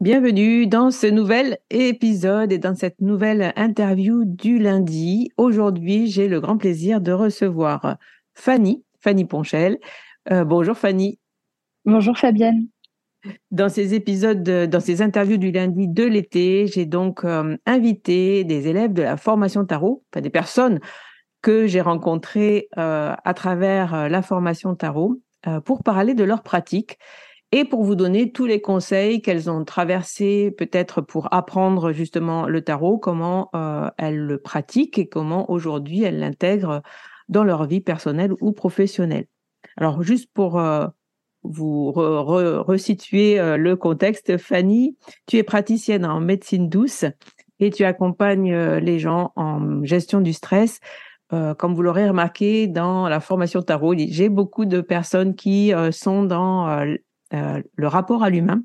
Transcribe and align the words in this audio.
Bienvenue 0.00 0.66
dans 0.66 0.90
ce 0.90 1.06
nouvel 1.06 1.56
épisode 1.70 2.52
et 2.52 2.58
dans 2.58 2.74
cette 2.74 3.00
nouvelle 3.00 3.54
interview 3.56 4.26
du 4.26 4.58
lundi. 4.58 5.30
Aujourd'hui, 5.38 6.06
j'ai 6.08 6.28
le 6.28 6.38
grand 6.38 6.58
plaisir 6.58 7.00
de 7.00 7.12
recevoir 7.12 7.96
Fanny, 8.34 8.84
Fanny 9.00 9.24
Ponchel. 9.24 9.78
Euh, 10.30 10.44
bonjour 10.44 10.76
Fanny. 10.76 11.18
Bonjour 11.86 12.18
Fabienne. 12.18 12.68
Dans 13.50 13.70
ces 13.70 13.94
épisodes, 13.94 14.42
dans 14.42 14.80
ces 14.80 15.00
interviews 15.00 15.38
du 15.38 15.50
lundi 15.50 15.88
de 15.88 16.04
l'été, 16.04 16.66
j'ai 16.66 16.84
donc 16.84 17.24
euh, 17.24 17.56
invité 17.64 18.44
des 18.44 18.68
élèves 18.68 18.92
de 18.92 19.02
la 19.02 19.16
formation 19.16 19.64
tarot, 19.64 20.04
enfin 20.12 20.20
des 20.20 20.30
personnes 20.30 20.78
que 21.40 21.66
j'ai 21.66 21.80
rencontrées 21.80 22.68
euh, 22.76 23.14
à 23.24 23.32
travers 23.32 24.10
la 24.10 24.20
formation 24.20 24.74
tarot 24.74 25.22
pour 25.64 25.82
parler 25.82 26.12
de 26.14 26.24
leur 26.24 26.42
pratique 26.42 26.98
et 27.52 27.64
pour 27.64 27.84
vous 27.84 27.94
donner 27.94 28.32
tous 28.32 28.46
les 28.46 28.60
conseils 28.60 29.22
qu'elles 29.22 29.48
ont 29.48 29.64
traversés 29.64 30.52
peut-être 30.58 31.00
pour 31.00 31.32
apprendre 31.32 31.92
justement 31.92 32.46
le 32.46 32.62
tarot, 32.62 32.98
comment 32.98 33.50
euh, 33.54 33.88
elles 33.98 34.18
le 34.18 34.38
pratiquent 34.38 34.98
et 34.98 35.08
comment 35.08 35.50
aujourd'hui 35.50 36.02
elles 36.02 36.18
l'intègrent 36.18 36.82
dans 37.28 37.44
leur 37.44 37.66
vie 37.66 37.80
personnelle 37.80 38.32
ou 38.40 38.52
professionnelle. 38.52 39.26
Alors 39.76 40.02
juste 40.02 40.30
pour 40.34 40.58
euh, 40.58 40.86
vous 41.44 41.92
resituer 41.92 43.38
euh, 43.38 43.56
le 43.56 43.76
contexte, 43.76 44.38
Fanny, 44.38 44.96
tu 45.26 45.36
es 45.36 45.44
praticienne 45.44 46.04
en 46.04 46.20
médecine 46.20 46.68
douce 46.68 47.04
et 47.60 47.70
tu 47.70 47.84
accompagnes 47.84 48.54
les 48.54 48.98
gens 48.98 49.32
en 49.36 49.82
gestion 49.82 50.20
du 50.20 50.34
stress. 50.34 50.78
comme 51.30 51.74
vous 51.74 51.80
l'aurez 51.80 52.06
remarqué 52.06 52.66
dans 52.66 53.08
la 53.08 53.18
formation 53.18 53.62
tarot, 53.62 53.94
j'ai 53.96 54.28
beaucoup 54.28 54.66
de 54.66 54.82
personnes 54.82 55.34
qui 55.34 55.72
sont 55.90 56.24
dans 56.24 56.84
le 57.32 57.86
rapport 57.86 58.22
à 58.22 58.30
l'humain. 58.30 58.62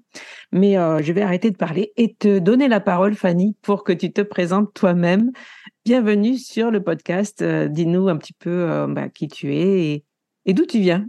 Mais 0.51 0.77
euh, 0.77 1.01
je 1.01 1.13
vais 1.13 1.21
arrêter 1.21 1.51
de 1.51 1.57
parler 1.57 1.93
et 1.97 2.13
te 2.13 2.39
donner 2.39 2.67
la 2.67 2.79
parole, 2.79 3.15
Fanny, 3.15 3.55
pour 3.61 3.83
que 3.83 3.93
tu 3.93 4.11
te 4.11 4.21
présentes 4.21 4.73
toi-même. 4.73 5.31
Bienvenue 5.85 6.37
sur 6.37 6.71
le 6.71 6.83
podcast. 6.83 7.41
Euh, 7.41 7.67
dis-nous 7.67 8.07
un 8.07 8.17
petit 8.17 8.33
peu 8.33 8.85
bah, 8.89 9.09
qui 9.09 9.27
tu 9.27 9.55
es 9.55 10.03
et, 10.45 10.53
d'où 10.53 10.65
tu 10.65 10.79
viens. 10.79 11.05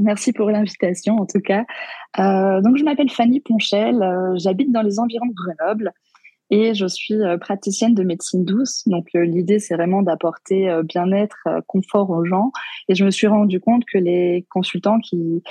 Merci 0.00 0.32
pour 0.32 0.50
l'invitation, 0.50 1.18
en 1.18 1.26
tout 1.26 1.40
cas. 1.40 1.64
donc, 2.16 2.76
je 2.76 2.84
m'appelle 2.84 3.10
Fanny 3.10 3.40
Ponchel. 3.40 4.02
J'habite 4.36 4.72
dans 4.72 4.82
les 4.82 4.98
environs 4.98 5.26
de 5.26 5.34
Grenoble 5.34 5.92
et 6.54 6.72
je 6.72 6.86
suis 6.86 7.14
euh, 7.14 7.36
praticienne 7.36 7.94
de 7.94 8.04
médecine 8.04 8.44
douce. 8.44 8.86
Donc 8.86 9.08
euh, 9.16 9.24
l'idée, 9.24 9.58
c'est 9.58 9.74
vraiment 9.74 10.02
d'apporter 10.02 10.70
euh, 10.70 10.84
bien-être, 10.84 11.48
confort 11.66 12.10
aux 12.10 12.24
gens. 12.24 12.52
Et 12.88 12.94
je 12.94 13.04
me 13.04 13.10
suis 13.10 13.26
rendu 13.26 13.58
compte 13.58 13.84
que 13.84 13.98
les 13.98 14.46
consultants 14.50 15.00
qui, 15.00 15.42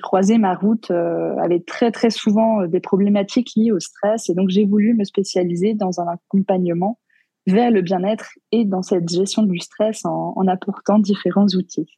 croisaient 0.00 0.38
ma 0.38 0.54
route 0.54 0.90
avaient 0.90 1.60
très 1.60 1.90
très 1.90 2.10
souvent 2.10 2.66
des 2.66 2.80
problématiques 2.80 3.50
liées 3.54 3.72
au 3.72 3.80
stress. 3.80 4.30
Et 4.30 4.34
donc 4.34 4.48
j'ai 4.48 4.64
voulu 4.64 4.94
me 4.94 5.04
spécialiser 5.04 5.74
dans 5.74 6.00
un 6.00 6.06
accompagnement 6.06 6.98
vers 7.46 7.70
le 7.70 7.82
bien-être 7.82 8.30
et 8.50 8.64
dans 8.64 8.82
cette 8.82 9.08
gestion 9.08 9.42
du 9.42 9.58
stress 9.58 10.06
en, 10.06 10.46
apportant 10.48 10.98
différents 10.98 11.48
outils. 11.48 11.88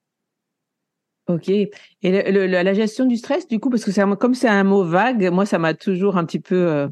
Ok. 1.29 1.49
Et 1.49 1.71
la 2.03 2.75
gestion 2.75 3.05
du 3.05 3.17
stress, 3.17 3.47
du 3.47 3.61
coup, 3.61 3.71
parce 3.71 3.85
que 3.85 4.15
comme 4.15 4.35
c'est 4.35 4.49
un 4.49 4.65
mot 4.65 4.85
vague, 4.85 5.31
moi, 5.33 5.47
ça 5.47 5.59
m'a 5.59 5.75
toujours 5.75 6.17
un 6.17 6.25
petit 6.25 6.41
peu 6.41 6.89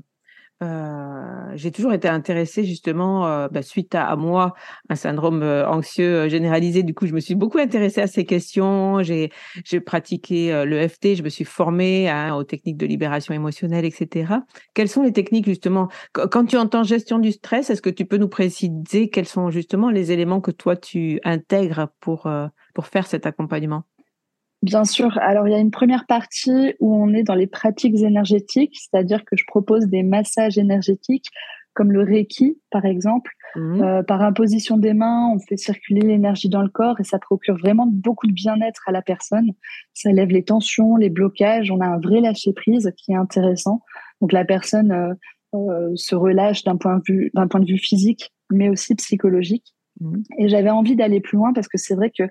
j'ai 0.61 1.71
toujours 1.71 1.93
été 1.93 2.09
intéressée 2.09 2.65
justement 2.65 3.27
euh, 3.27 3.49
bah, 3.49 3.63
suite 3.63 3.95
à, 3.95 4.15
moi 4.17 4.55
un 4.89 4.97
syndrome 4.97 5.43
euh, 5.43 5.67
anxieux 5.69 6.29
généralisé. 6.29 6.83
Du 6.83 6.95
coup, 6.95 7.07
je 7.07 7.15
me 7.15 7.21
suis 7.21 7.35
beaucoup 7.35 7.59
intéressée 7.59 8.01
à 8.01 8.07
ces 8.07 8.25
questions. 8.25 9.03
J'ai 9.03 9.31
j'ai 9.65 9.81
pratiqué 9.81 10.65
le 10.65 10.89
FT, 10.89 11.17
je 11.17 11.23
me 11.23 11.29
suis 11.29 11.45
formée 11.45 12.09
hein, 12.09 12.35
aux 12.35 12.45
techniques 12.45 12.77
de 12.77 12.87
libération 12.87 13.35
émotionnelle, 13.35 13.85
etc. 13.85 14.35
Quelles 14.75 14.89
sont 14.89 15.03
les 15.03 15.13
techniques 15.13 15.47
justement 15.47 15.89
quand 16.13 16.45
tu 16.47 16.57
entends 16.57 16.83
gestion 16.83 17.19
du 17.19 17.33
stress 17.33 17.71
Est-ce 17.71 17.83
que 17.83 17.91
tu 17.91 18.05
peux 18.05 18.17
nous 18.17 18.29
préciser 18.29 19.09
quels 19.09 19.27
sont 19.27 19.51
justement 19.51 19.91
les 19.91 20.13
éléments 20.13 20.41
que 20.41 20.51
toi 20.51 20.77
tu 20.77 21.21
intègres 21.25 21.89
pour 22.01 22.29
pour 22.75 22.87
faire 22.87 23.07
cet 23.07 23.27
accompagnement? 23.27 23.85
Bien 24.65 24.85
sûr. 24.85 25.19
Alors, 25.19 25.47
il 25.47 25.51
y 25.51 25.55
a 25.55 25.59
une 25.59 25.71
première 25.71 26.07
partie 26.07 26.75
où 26.81 26.95
on 26.95 27.13
est 27.13 27.23
dans 27.23 27.35
les 27.35 27.47
pratiques 27.47 27.97
énergétiques, 27.97 28.75
c'est-à-dire 28.81 29.23
que 29.27 29.37
je 29.37 29.45
propose 29.47 29.89
des 29.89 30.03
massages 30.03 30.57
énergétiques 30.57 31.29
comme 31.75 31.93
le 31.93 32.03
Reiki, 32.03 32.59
par 32.71 32.87
exemple. 32.87 33.31
Mmh. 33.57 33.83
Euh, 33.83 34.03
par 34.03 34.23
imposition 34.23 34.79
des 34.79 34.95
mains, 34.95 35.29
on 35.35 35.39
fait 35.39 35.59
circuler 35.59 36.01
l'énergie 36.01 36.49
dans 36.49 36.63
le 36.63 36.71
corps 36.71 36.99
et 36.99 37.05
ça 37.05 37.19
procure 37.19 37.57
vraiment 37.57 37.87
beaucoup 37.87 38.27
de 38.27 38.33
bien-être 38.33 38.83
à 38.87 38.93
la 38.93 39.03
personne. 39.03 39.51
Ça 39.93 40.11
lève 40.13 40.29
les 40.29 40.45
tensions, 40.45 40.97
les 40.97 41.11
blocages. 41.11 41.71
On 41.71 41.81
a 41.81 41.87
un 41.87 41.99
vrai 41.99 42.21
lâcher-prise 42.21 42.91
qui 42.97 43.13
est 43.13 43.17
intéressant. 43.17 43.83
Donc, 44.23 44.33
la 44.33 44.47
personne 44.47 44.93
euh, 44.93 45.13
euh, 45.55 45.91
se 45.95 46.15
relâche 46.15 46.65
d'un 46.65 46.77
point, 46.77 46.97
de 46.97 47.03
vue, 47.07 47.31
d'un 47.35 47.49
point 47.49 47.61
de 47.61 47.67
vue 47.67 47.79
physique, 47.79 48.33
mais 48.51 48.71
aussi 48.71 48.95
psychologique. 48.95 49.75
Mmh. 50.01 50.23
Et 50.39 50.49
j'avais 50.49 50.71
envie 50.71 50.97
d'aller 50.97 51.21
plus 51.21 51.37
loin 51.37 51.53
parce 51.53 51.69
que 51.69 51.77
c'est 51.77 51.95
vrai 51.95 52.11
que 52.17 52.25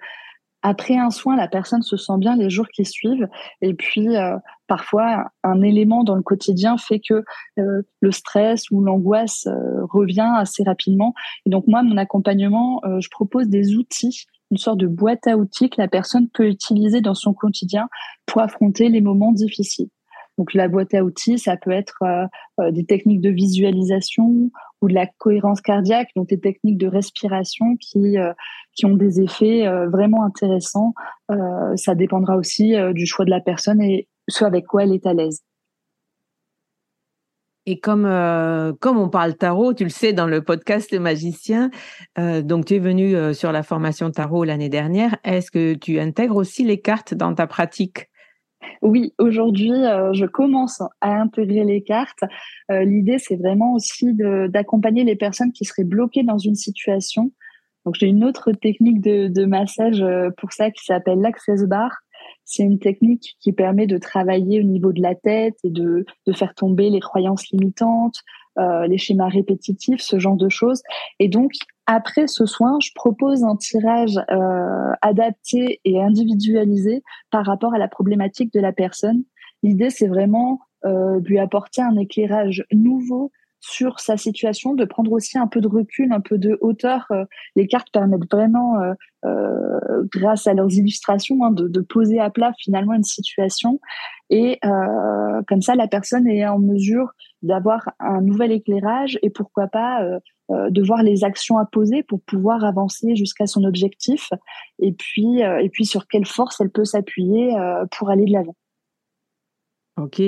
après 0.63 0.95
un 0.95 1.11
soin, 1.11 1.35
la 1.35 1.49
personne 1.49 1.81
se 1.81 1.97
sent 1.97 2.17
bien 2.17 2.37
les 2.37 2.49
jours 2.49 2.69
qui 2.69 2.85
suivent. 2.85 3.27
Et 3.61 3.73
puis, 3.73 4.15
euh, 4.15 4.37
parfois, 4.67 5.25
un 5.43 5.61
élément 5.61 6.05
dans 6.05 6.15
le 6.15 6.21
quotidien 6.21 6.77
fait 6.77 7.01
que 7.01 7.25
euh, 7.59 7.81
le 7.99 8.11
stress 8.11 8.71
ou 8.71 8.81
l'angoisse 8.81 9.45
euh, 9.45 9.85
revient 9.91 10.31
assez 10.37 10.63
rapidement. 10.63 11.13
Et 11.45 11.49
donc, 11.49 11.67
moi, 11.67 11.83
mon 11.83 11.97
accompagnement, 11.97 12.81
je 12.99 13.09
propose 13.09 13.49
des 13.49 13.75
outils, 13.75 14.25
une 14.51 14.57
sorte 14.57 14.79
de 14.79 14.87
boîte 14.87 15.27
à 15.27 15.35
outils 15.35 15.69
que 15.69 15.81
la 15.81 15.89
personne 15.89 16.29
peut 16.29 16.47
utiliser 16.47 17.01
dans 17.01 17.15
son 17.15 17.33
quotidien 17.33 17.89
pour 18.25 18.41
affronter 18.41 18.87
les 18.87 19.01
moments 19.01 19.33
difficiles. 19.33 19.89
Donc, 20.37 20.53
la 20.53 20.69
boîte 20.69 20.93
à 20.93 21.03
outils, 21.03 21.39
ça 21.39 21.57
peut 21.57 21.71
être 21.71 21.99
des 22.71 22.85
techniques 22.85 23.21
de 23.21 23.29
visualisation 23.29 24.49
ou 24.83 24.87
de 24.87 24.93
la 24.93 25.07
cohérence 25.17 25.61
cardiaque, 25.61 26.09
donc 26.15 26.29
des 26.29 26.39
techniques 26.39 26.77
de 26.77 26.87
respiration 26.87 27.75
qui, 27.77 28.17
qui 28.75 28.85
ont 28.85 28.95
des 28.95 29.21
effets 29.21 29.65
vraiment 29.87 30.23
intéressants. 30.23 30.93
ça 31.75 31.95
dépendra 31.95 32.35
aussi 32.35 32.75
du 32.93 33.05
choix 33.05 33.25
de 33.25 33.29
la 33.29 33.39
personne 33.39 33.81
et 33.81 34.07
ce 34.27 34.45
avec 34.45 34.65
quoi 34.65 34.83
elle 34.83 34.93
est 34.93 35.05
à 35.05 35.13
l'aise. 35.13 35.41
Et 37.65 37.79
comme, 37.79 38.05
euh, 38.05 38.73
comme 38.81 38.97
on 38.97 39.07
parle 39.07 39.35
tarot, 39.35 39.73
tu 39.73 39.85
le 39.85 39.89
sais 39.89 40.11
dans 40.11 40.27
le 40.27 40.41
podcast 40.41 40.91
Le 40.91 40.99
Magicien, 40.99 41.71
euh, 42.19 42.41
donc 42.41 42.65
tu 42.65 42.75
es 42.75 42.79
venu 42.79 43.15
euh, 43.15 43.33
sur 43.33 43.53
la 43.53 43.63
formation 43.63 44.11
tarot 44.11 44.43
l'année 44.43 44.67
dernière. 44.67 45.15
Est-ce 45.23 45.49
que 45.49 45.73
tu 45.73 45.97
intègres 45.99 46.35
aussi 46.35 46.65
les 46.65 46.81
cartes 46.81 47.13
dans 47.13 47.33
ta 47.33 47.47
pratique? 47.47 48.09
Oui, 48.81 49.13
aujourd'hui, 49.17 49.71
je 50.13 50.25
commence 50.25 50.81
à 51.01 51.13
intégrer 51.21 51.63
les 51.63 51.83
cartes. 51.83 52.23
L'idée, 52.69 53.17
c'est 53.17 53.35
vraiment 53.35 53.73
aussi 53.73 54.13
d'accompagner 54.13 55.03
les 55.03 55.15
personnes 55.15 55.51
qui 55.51 55.65
seraient 55.65 55.83
bloquées 55.83 56.23
dans 56.23 56.37
une 56.37 56.55
situation. 56.55 57.31
Donc, 57.85 57.95
j'ai 57.95 58.07
une 58.07 58.23
autre 58.23 58.51
technique 58.51 59.01
de, 59.01 59.27
de 59.27 59.45
massage 59.45 60.03
pour 60.37 60.53
ça 60.53 60.71
qui 60.71 60.83
s'appelle 60.85 61.19
l'access 61.19 61.63
bar. 61.63 61.91
C'est 62.45 62.63
une 62.63 62.79
technique 62.79 63.37
qui 63.39 63.53
permet 63.53 63.87
de 63.87 63.97
travailler 63.97 64.59
au 64.59 64.63
niveau 64.63 64.91
de 64.91 65.01
la 65.01 65.15
tête 65.15 65.55
et 65.63 65.69
de, 65.69 66.05
de 66.27 66.33
faire 66.33 66.53
tomber 66.55 66.89
les 66.89 66.99
croyances 66.99 67.49
limitantes, 67.51 68.19
euh, 68.59 68.85
les 68.85 68.97
schémas 68.97 69.29
répétitifs, 69.29 70.01
ce 70.01 70.19
genre 70.19 70.35
de 70.35 70.49
choses. 70.49 70.83
Et 71.19 71.27
donc, 71.27 71.53
après 71.87 72.27
ce 72.27 72.45
soin, 72.45 72.77
je 72.81 72.91
propose 72.93 73.43
un 73.43 73.55
tirage 73.55 74.19
euh, 74.29 74.91
adapté 75.01 75.81
et 75.83 76.01
individualisé 76.01 77.03
par 77.31 77.45
rapport 77.45 77.73
à 77.73 77.79
la 77.79 77.87
problématique 77.87 78.53
de 78.53 78.59
la 78.59 78.71
personne. 78.71 79.23
L'idée, 79.63 79.89
c'est 79.89 80.07
vraiment 80.07 80.59
euh, 80.85 81.19
lui 81.21 81.39
apporter 81.39 81.81
un 81.81 81.97
éclairage 81.97 82.63
nouveau 82.71 83.31
sur 83.63 84.01
sa 84.01 84.17
situation, 84.17 84.73
de 84.73 84.83
prendre 84.83 85.11
aussi 85.13 85.37
un 85.37 85.47
peu 85.47 85.61
de 85.61 85.69
recul, 85.69 86.11
un 86.11 86.19
peu 86.19 86.37
de 86.37 86.57
hauteur. 86.59 87.07
Euh, 87.11 87.23
les 87.55 87.65
cartes 87.65 87.89
permettent 87.93 88.29
vraiment, 88.29 88.77
euh, 88.81 88.93
euh, 89.25 90.03
grâce 90.11 90.47
à 90.47 90.53
leurs 90.53 90.71
illustrations, 90.73 91.45
hein, 91.45 91.51
de, 91.51 91.79
poser 91.79 92.19
à 92.19 92.29
plat 92.29 92.51
finalement 92.59 92.93
une 92.93 93.03
situation. 93.03 93.79
Et 94.29 94.59
comme 95.47 95.61
ça, 95.61 95.75
la 95.75 95.87
personne 95.87 96.27
est 96.27 96.45
en 96.45 96.59
mesure 96.59 97.11
d'avoir 97.41 97.89
un 97.99 98.21
nouvel 98.21 98.51
éclairage 98.51 99.19
et 99.21 99.29
pourquoi 99.29 99.67
pas 99.67 100.01
de 100.49 100.81
voir 100.81 101.03
les 101.03 101.23
actions 101.23 101.57
à 101.57 101.65
poser 101.65 102.03
pour 102.03 102.21
pouvoir 102.21 102.63
avancer 102.63 103.15
jusqu'à 103.15 103.45
son 103.45 103.63
objectif. 103.63 104.29
Et 104.79 104.91
puis, 104.93 105.41
et 105.41 105.69
puis 105.69 105.85
sur 105.85 106.07
quelle 106.07 106.25
force 106.25 106.59
elle 106.61 106.71
peut 106.71 106.85
s'appuyer 106.85 107.53
pour 107.91 108.09
aller 108.09 108.25
de 108.25 108.31
l'avant. 108.31 108.55
Ok. 109.97 110.21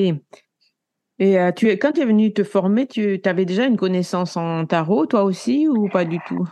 Et 1.19 1.39
euh, 1.39 1.51
tu, 1.51 1.67
quand 1.77 1.93
tu 1.93 2.01
es 2.01 2.05
venu 2.05 2.33
te 2.33 2.43
former, 2.43 2.87
tu 2.87 3.19
avais 3.23 3.45
déjà 3.45 3.65
une 3.65 3.77
connaissance 3.77 4.35
en 4.35 4.65
tarot, 4.65 5.05
toi 5.05 5.23
aussi, 5.23 5.67
ou 5.67 5.87
pas 5.87 6.05
du 6.05 6.19
tout? 6.27 6.47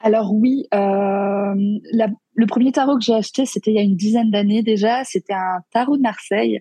Alors 0.00 0.34
oui, 0.34 0.66
euh, 0.74 1.54
le 2.34 2.46
premier 2.46 2.72
tarot 2.72 2.96
que 2.98 3.04
j'ai 3.04 3.14
acheté, 3.14 3.46
c'était 3.46 3.70
il 3.70 3.76
y 3.76 3.78
a 3.78 3.82
une 3.82 3.96
dizaine 3.96 4.30
d'années 4.30 4.62
déjà. 4.62 5.04
C'était 5.04 5.32
un 5.32 5.60
tarot 5.72 5.96
de 5.96 6.02
Marseille. 6.02 6.60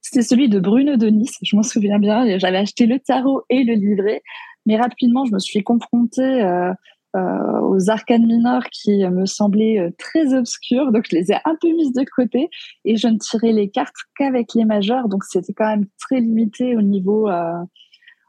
C'était 0.00 0.22
celui 0.22 0.48
de 0.48 0.58
Bruno 0.58 0.96
de 0.96 1.08
Nice, 1.08 1.36
je 1.42 1.54
m'en 1.54 1.62
souviens 1.62 1.98
bien. 1.98 2.38
J'avais 2.38 2.56
acheté 2.56 2.86
le 2.86 2.98
tarot 2.98 3.42
et 3.50 3.62
le 3.64 3.74
livret. 3.74 4.22
Mais 4.64 4.76
rapidement, 4.76 5.24
je 5.24 5.32
me 5.32 5.38
suis 5.38 5.62
confrontée 5.62 6.42
euh, 6.42 6.72
euh, 7.16 7.60
aux 7.62 7.88
arcanes 7.88 8.26
mineurs 8.26 8.64
qui 8.70 8.98
me 9.08 9.24
semblaient 9.24 9.80
euh, 9.80 9.90
très 9.98 10.34
obscurs, 10.34 10.92
donc 10.92 11.06
je 11.10 11.16
les 11.16 11.32
ai 11.32 11.36
un 11.46 11.56
peu 11.58 11.68
mises 11.68 11.92
de 11.94 12.04
côté 12.14 12.50
et 12.84 12.96
je 12.96 13.08
ne 13.08 13.16
tirais 13.16 13.52
les 13.52 13.70
cartes 13.70 13.94
qu'avec 14.18 14.52
les 14.54 14.66
majeurs, 14.66 15.08
donc 15.08 15.24
c'était 15.24 15.54
quand 15.54 15.68
même 15.68 15.86
très 15.98 16.20
limité 16.20 16.76
au 16.76 16.82
niveau 16.82 17.28
euh, 17.28 17.64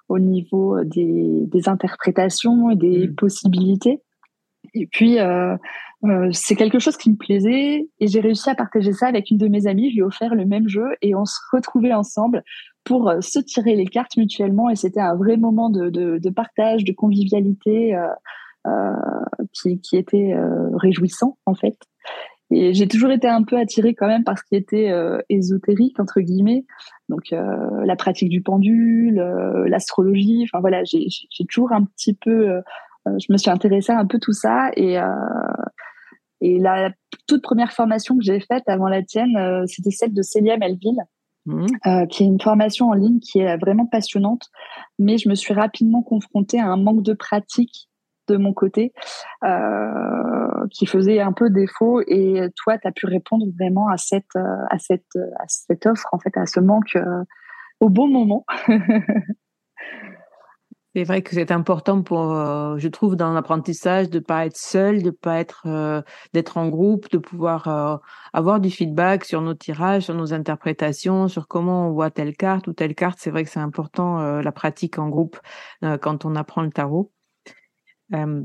au 0.07 0.17
niveau 0.17 0.81
des, 0.85 1.45
des, 1.45 1.67
interprétations 1.67 2.71
et 2.71 2.75
des 2.77 3.09
mmh. 3.09 3.15
possibilités. 3.15 4.01
Et 4.73 4.87
puis 4.87 5.19
euh, 5.19 5.57
euh, 6.05 6.29
c'est 6.31 6.55
quelque 6.55 6.79
chose 6.79 6.95
qui 6.95 7.09
me 7.09 7.17
plaisait 7.17 7.87
et 7.99 8.07
j'ai 8.07 8.21
réussi 8.21 8.49
à 8.49 8.55
partager 8.55 8.93
ça 8.93 9.07
avec 9.07 9.29
une 9.29 9.37
de 9.37 9.49
mes 9.49 9.67
amies. 9.67 9.89
Je 9.89 9.95
lui 9.95 9.99
ai 9.99 10.03
offert 10.03 10.35
le 10.35 10.45
même 10.45 10.69
jeu 10.69 10.87
et 11.01 11.15
on 11.15 11.25
se 11.25 11.37
retrouvait 11.51 11.93
ensemble 11.93 12.43
pour 12.85 13.11
se 13.19 13.39
tirer 13.39 13.75
les 13.75 13.85
cartes 13.85 14.15
mutuellement 14.15 14.69
et 14.69 14.75
c'était 14.75 15.01
un 15.01 15.15
vrai 15.15 15.35
moment 15.35 15.69
de, 15.69 15.89
de, 15.89 16.17
de 16.17 16.29
partage, 16.29 16.85
de 16.85 16.93
convivialité. 16.93 17.93
Euh, 18.69 18.89
euh, 19.39 19.45
qui, 19.54 19.80
qui, 19.81 19.98
était 19.98 20.33
euh, 20.33 20.69
réjouissant 20.75 21.38
en 21.45 21.56
fait. 21.56 21.75
Et 22.51 22.74
j'ai 22.74 22.88
toujours 22.88 23.12
été 23.12 23.27
un 23.27 23.44
peu 23.44 23.57
attirée 23.57 23.94
quand 23.94 24.07
même 24.07 24.24
par 24.24 24.38
ce 24.38 24.44
qui 24.44 24.56
était 24.56 24.92
euh, 24.92 25.19
ésotérique 25.30 26.00
entre 26.00 26.19
guillemets, 26.19 26.66
donc 27.10 27.31
la 27.31 27.95
pratique 27.95 28.30
du 28.30 28.42
pendule, 28.42 29.16
l'astrologie. 29.68 30.44
Enfin 30.45 30.60
voilà, 30.60 30.83
j'ai 30.83 31.45
toujours 31.48 31.71
un 31.71 31.83
petit 31.83 32.13
peu, 32.13 32.62
je 33.06 33.31
me 33.31 33.38
suis 33.38 33.51
intéressée 33.51 33.92
à 33.92 34.00
un 34.00 34.06
peu 34.06 34.19
tout 34.19 34.33
ça 34.33 34.71
et 34.75 34.98
et 36.42 36.57
la 36.57 36.92
toute 37.27 37.44
première 37.44 37.71
formation 37.71 38.18
que 38.18 38.24
j'ai 38.24 38.39
faite 38.39 38.63
avant 38.68 38.88
la 38.88 39.04
tienne, 39.04 39.66
c'était 39.68 39.92
celle 39.92 40.13
de 40.13 40.21
Célia 40.21 40.57
Melville. 40.57 41.04
Mmh. 41.45 42.07
qui 42.10 42.24
est 42.24 42.27
une 42.27 42.42
formation 42.42 42.89
en 42.89 42.94
ligne 42.94 43.19
qui 43.19 43.39
est 43.39 43.57
vraiment 43.57 43.86
passionnante, 43.86 44.50
mais 45.00 45.18
je 45.18 45.30
me 45.30 45.36
suis 45.36 45.54
rapidement 45.54 46.04
confrontée 46.04 46.60
à 46.60 46.68
un 46.68 46.77
manque 46.77 47.01
de 47.01 47.13
pratique 47.13 47.88
de 48.31 48.37
mon 48.37 48.53
côté 48.53 48.93
euh, 49.43 50.67
qui 50.71 50.85
faisait 50.85 51.19
un 51.19 51.33
peu 51.33 51.49
défaut 51.49 52.01
et 52.07 52.41
toi 52.55 52.77
tu 52.77 52.87
as 52.87 52.91
pu 52.91 53.05
répondre 53.05 53.45
vraiment 53.57 53.87
à 53.87 53.97
cette 53.97 54.35
euh, 54.35 54.63
à 54.69 54.77
cette 54.77 55.17
cette 55.47 55.85
offre 55.85 56.07
en 56.11 56.19
fait 56.19 56.35
à 56.37 56.45
ce 56.45 56.59
manque 56.59 56.95
euh, 56.95 57.23
au 57.79 57.89
bon 57.89 58.07
moment 58.07 58.45
C'est 60.95 61.03
vrai 61.03 61.21
que 61.21 61.35
c'est 61.35 61.51
important 61.51 62.01
pour, 62.01 62.33
je 62.33 62.87
trouve, 62.87 63.15
dans 63.15 63.31
l'apprentissage, 63.31 64.09
de 64.09 64.17
pas 64.17 64.47
être 64.47 64.57
seul, 64.57 65.03
de 65.03 65.11
pas 65.11 65.39
être, 65.39 66.03
d'être 66.33 66.57
en 66.57 66.67
groupe, 66.67 67.11
de 67.11 67.19
pouvoir 67.19 68.01
avoir 68.33 68.59
du 68.59 68.71
feedback 68.71 69.23
sur 69.23 69.41
nos 69.43 69.53
tirages, 69.53 70.05
sur 70.05 70.15
nos 70.15 70.33
interprétations, 70.33 71.27
sur 71.27 71.47
comment 71.47 71.87
on 71.87 71.91
voit 71.91 72.09
telle 72.09 72.35
carte 72.35 72.67
ou 72.67 72.73
telle 72.73 72.95
carte. 72.95 73.19
C'est 73.21 73.29
vrai 73.29 73.43
que 73.43 73.51
c'est 73.51 73.59
important 73.59 74.41
la 74.41 74.51
pratique 74.51 74.97
en 74.97 75.09
groupe 75.09 75.39
quand 76.01 76.25
on 76.25 76.35
apprend 76.35 76.63
le 76.63 76.71
tarot. 76.71 77.11
Euh, 78.13 78.44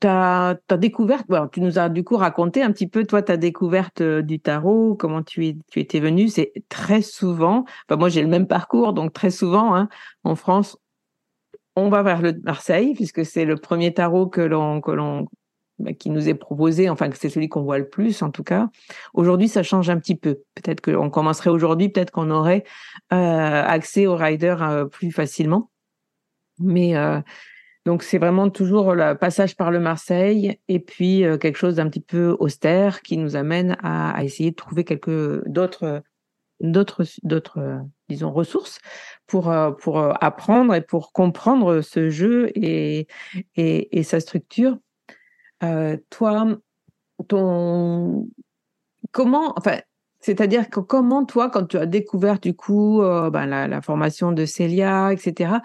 ta, 0.00 0.58
découverte, 0.78 1.26
tu 1.52 1.60
nous 1.60 1.78
as 1.78 1.88
du 1.88 2.04
coup 2.04 2.16
raconté 2.16 2.62
un 2.62 2.70
petit 2.72 2.86
peu, 2.86 3.04
toi, 3.04 3.22
ta 3.22 3.36
découverte 3.36 4.00
euh, 4.00 4.22
du 4.22 4.38
tarot, 4.38 4.94
comment 4.94 5.22
tu, 5.22 5.46
es, 5.46 5.56
tu 5.70 5.80
étais 5.80 6.00
venu. 6.00 6.28
C'est 6.28 6.52
très 6.68 7.02
souvent, 7.02 7.64
moi 7.90 8.08
j'ai 8.08 8.22
le 8.22 8.28
même 8.28 8.46
parcours, 8.46 8.92
donc 8.92 9.12
très 9.12 9.30
souvent, 9.30 9.74
hein, 9.74 9.88
en 10.22 10.36
France, 10.36 10.78
on 11.74 11.88
va 11.88 12.02
vers 12.02 12.22
le 12.22 12.32
Marseille, 12.44 12.94
puisque 12.94 13.24
c'est 13.24 13.44
le 13.44 13.56
premier 13.56 13.92
tarot 13.94 14.26
que 14.26 14.40
l'on, 14.40 14.80
que 14.80 14.90
l'on, 14.90 15.26
bah, 15.78 15.92
qui 15.92 16.10
nous 16.10 16.28
est 16.28 16.34
proposé, 16.34 16.90
enfin 16.90 17.08
que 17.08 17.16
c'est 17.16 17.28
celui 17.28 17.48
qu'on 17.48 17.62
voit 17.62 17.78
le 17.78 17.88
plus 17.88 18.22
en 18.22 18.30
tout 18.30 18.42
cas. 18.42 18.68
Aujourd'hui, 19.14 19.48
ça 19.48 19.62
change 19.62 19.88
un 19.90 19.98
petit 19.98 20.16
peu. 20.16 20.40
Peut-être 20.56 20.80
qu'on 20.80 21.08
commencerait 21.08 21.50
aujourd'hui, 21.50 21.88
peut-être 21.88 22.10
qu'on 22.10 22.30
aurait 22.30 22.64
euh, 23.12 23.62
accès 23.64 24.06
aux 24.06 24.16
riders 24.16 24.62
euh, 24.62 24.84
plus 24.86 25.12
facilement. 25.12 25.70
Mais 26.58 26.96
euh, 26.96 27.20
donc 27.84 28.02
c'est 28.02 28.18
vraiment 28.18 28.50
toujours 28.50 28.94
le 28.94 29.14
passage 29.14 29.56
par 29.56 29.70
le 29.70 29.80
Marseille 29.80 30.60
et 30.68 30.78
puis 30.78 31.24
euh, 31.24 31.38
quelque 31.38 31.56
chose 31.56 31.76
d'un 31.76 31.88
petit 31.88 32.00
peu 32.00 32.36
austère 32.38 33.02
qui 33.02 33.16
nous 33.16 33.36
amène 33.36 33.76
à, 33.82 34.22
essayer 34.22 34.50
de 34.50 34.56
trouver 34.56 34.84
quelques 34.84 35.46
d'autres 35.48 36.02
d'autres 36.60 37.04
d'autres 37.22 37.80
disons 38.08 38.32
ressources 38.32 38.78
pour 39.26 39.50
euh, 39.50 39.70
pour 39.70 40.00
euh, 40.00 40.12
apprendre 40.20 40.74
et 40.74 40.80
pour 40.80 41.12
comprendre 41.12 41.80
ce 41.80 42.10
jeu 42.10 42.50
et 42.54 43.06
et, 43.56 44.02
sa 44.02 44.20
structure. 44.20 44.76
toi, 46.10 46.58
ton 47.28 48.28
comment 49.12 49.54
enfin 49.56 49.78
c'est-à-dire 50.20 50.68
que 50.68 50.80
comment 50.80 51.24
toi 51.24 51.48
quand 51.48 51.66
tu 51.66 51.78
as 51.78 51.86
découvert 51.86 52.38
du 52.40 52.54
coup 52.54 53.00
ben, 53.00 53.46
la, 53.46 53.68
la 53.68 53.80
formation 53.80 54.32
de 54.32 54.44
Célia 54.44 55.12
etc 55.12 55.60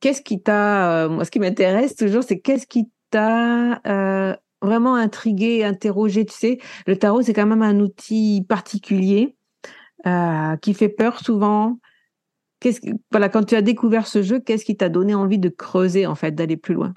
qu'est-ce 0.00 0.22
qui 0.22 0.40
t'a, 0.40 1.04
euh, 1.04 1.08
moi, 1.08 1.24
ce 1.24 1.30
qui 1.30 1.40
m'intéresse 1.40 1.94
toujours, 1.96 2.22
c'est 2.22 2.40
qu'est-ce 2.40 2.66
qui 2.66 2.90
t'a 3.10 3.80
euh, 3.86 4.36
vraiment 4.62 4.94
intrigué, 4.94 5.64
interrogé. 5.64 6.24
Tu 6.24 6.34
sais, 6.34 6.58
le 6.86 6.96
tarot, 6.96 7.22
c'est 7.22 7.32
quand 7.32 7.46
même 7.46 7.62
un 7.62 7.80
outil 7.80 8.44
particulier 8.48 9.36
euh, 10.06 10.56
qui 10.56 10.74
fait 10.74 10.88
peur 10.88 11.20
souvent. 11.20 11.78
Voilà, 13.10 13.28
quand 13.28 13.44
tu 13.44 13.54
as 13.54 13.62
découvert 13.62 14.06
ce 14.06 14.22
jeu, 14.22 14.40
qu'est-ce 14.40 14.64
qui 14.64 14.76
t'a 14.76 14.88
donné 14.88 15.14
envie 15.14 15.38
de 15.38 15.48
creuser, 15.48 16.06
en 16.06 16.14
fait, 16.14 16.32
d'aller 16.32 16.56
plus 16.56 16.74
loin? 16.74 16.92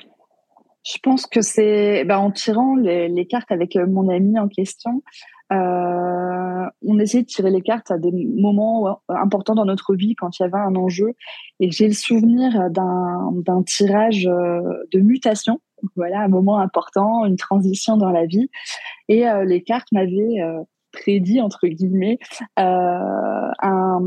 Je 0.83 0.97
pense 1.03 1.27
que 1.27 1.41
c'est 1.41 2.03
bah, 2.05 2.19
en 2.19 2.31
tirant 2.31 2.75
les, 2.75 3.27
cartes 3.27 3.51
avec 3.51 3.75
mon 3.75 4.09
ami 4.09 4.39
en 4.39 4.47
question. 4.47 5.03
Euh, 5.51 6.65
on 6.83 6.99
essayait 6.99 7.23
de 7.23 7.27
tirer 7.27 7.51
les 7.51 7.61
cartes 7.61 7.91
à 7.91 7.97
des 7.97 8.11
moments 8.11 9.01
importants 9.09 9.55
dans 9.55 9.65
notre 9.65 9.95
vie 9.95 10.15
quand 10.15 10.39
il 10.39 10.43
y 10.43 10.45
avait 10.45 10.57
un 10.57 10.75
enjeu. 10.75 11.13
Et 11.59 11.71
j'ai 11.71 11.87
le 11.87 11.93
souvenir 11.93 12.69
d'un 12.69 13.63
tirage 13.63 14.27
euh, 14.27 14.61
de 14.93 14.99
mutation. 14.99 15.59
Voilà, 15.95 16.21
un 16.21 16.27
moment 16.27 16.59
important, 16.59 17.25
une 17.25 17.37
transition 17.37 17.97
dans 17.97 18.11
la 18.11 18.25
vie. 18.25 18.49
Et 19.09 19.27
euh, 19.27 19.45
les 19.45 19.63
cartes 19.63 19.91
m'avaient 19.91 20.39
prédit, 20.91 21.41
entre 21.41 21.67
guillemets, 21.67 22.19
un, 22.57 23.99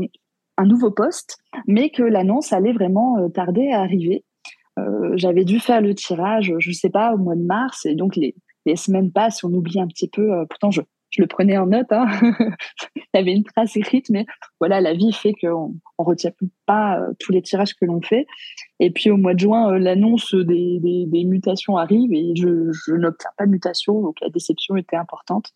nouveau 0.63 0.89
poste, 0.89 1.37
mais 1.67 1.89
que 1.89 2.01
l'annonce 2.01 2.53
allait 2.53 2.73
vraiment 2.73 3.29
tarder 3.29 3.71
à 3.71 3.81
arriver. 3.81 4.23
j'avais 5.13 5.45
dû 5.45 5.59
faire 5.59 5.81
le 5.81 5.93
tirage, 5.93 6.53
je 6.59 6.71
sais 6.71 6.89
pas, 6.89 7.13
au 7.13 7.17
mois 7.17 7.35
de 7.35 7.43
mars, 7.43 7.85
et 7.85 7.95
donc 7.95 8.15
les, 8.15 8.35
les 8.65 8.75
semaines 8.75 9.11
passent, 9.11 9.43
on 9.43 9.53
oublie 9.53 9.79
un 9.79 9.87
petit 9.87 10.09
peu. 10.09 10.45
pourtant, 10.49 10.71
je, 10.71 10.81
je 11.15 11.21
le 11.21 11.27
prenais 11.27 11.57
en 11.57 11.67
note. 11.67 11.91
Hein. 11.91 12.07
Y 13.13 13.17
avait 13.17 13.31
une 13.31 13.45
trace 13.45 13.77
écrite, 13.77 14.09
mais 14.09 14.25
voilà, 14.59 14.81
la 14.81 14.93
vie 14.93 15.13
fait 15.13 15.33
qu'on 15.39 15.69
ne 15.69 16.03
retient 16.03 16.31
pas 16.65 16.99
euh, 16.99 17.13
tous 17.17 17.31
les 17.31 17.41
tirages 17.41 17.73
que 17.73 17.85
l'on 17.85 18.01
fait. 18.01 18.25
Et 18.81 18.91
puis 18.91 19.09
au 19.09 19.15
mois 19.15 19.33
de 19.33 19.39
juin, 19.39 19.71
euh, 19.71 19.79
l'annonce 19.79 20.35
des, 20.35 21.07
mutations 21.25 21.77
arrive 21.77 22.11
et 22.13 22.35
je, 22.35 22.93
n'obtiens 22.93 23.29
pas 23.37 23.45
de 23.45 23.51
mutation, 23.51 24.01
donc 24.01 24.17
la 24.21 24.29
déception 24.29 24.75
était 24.75 24.97
importante. 24.97 25.53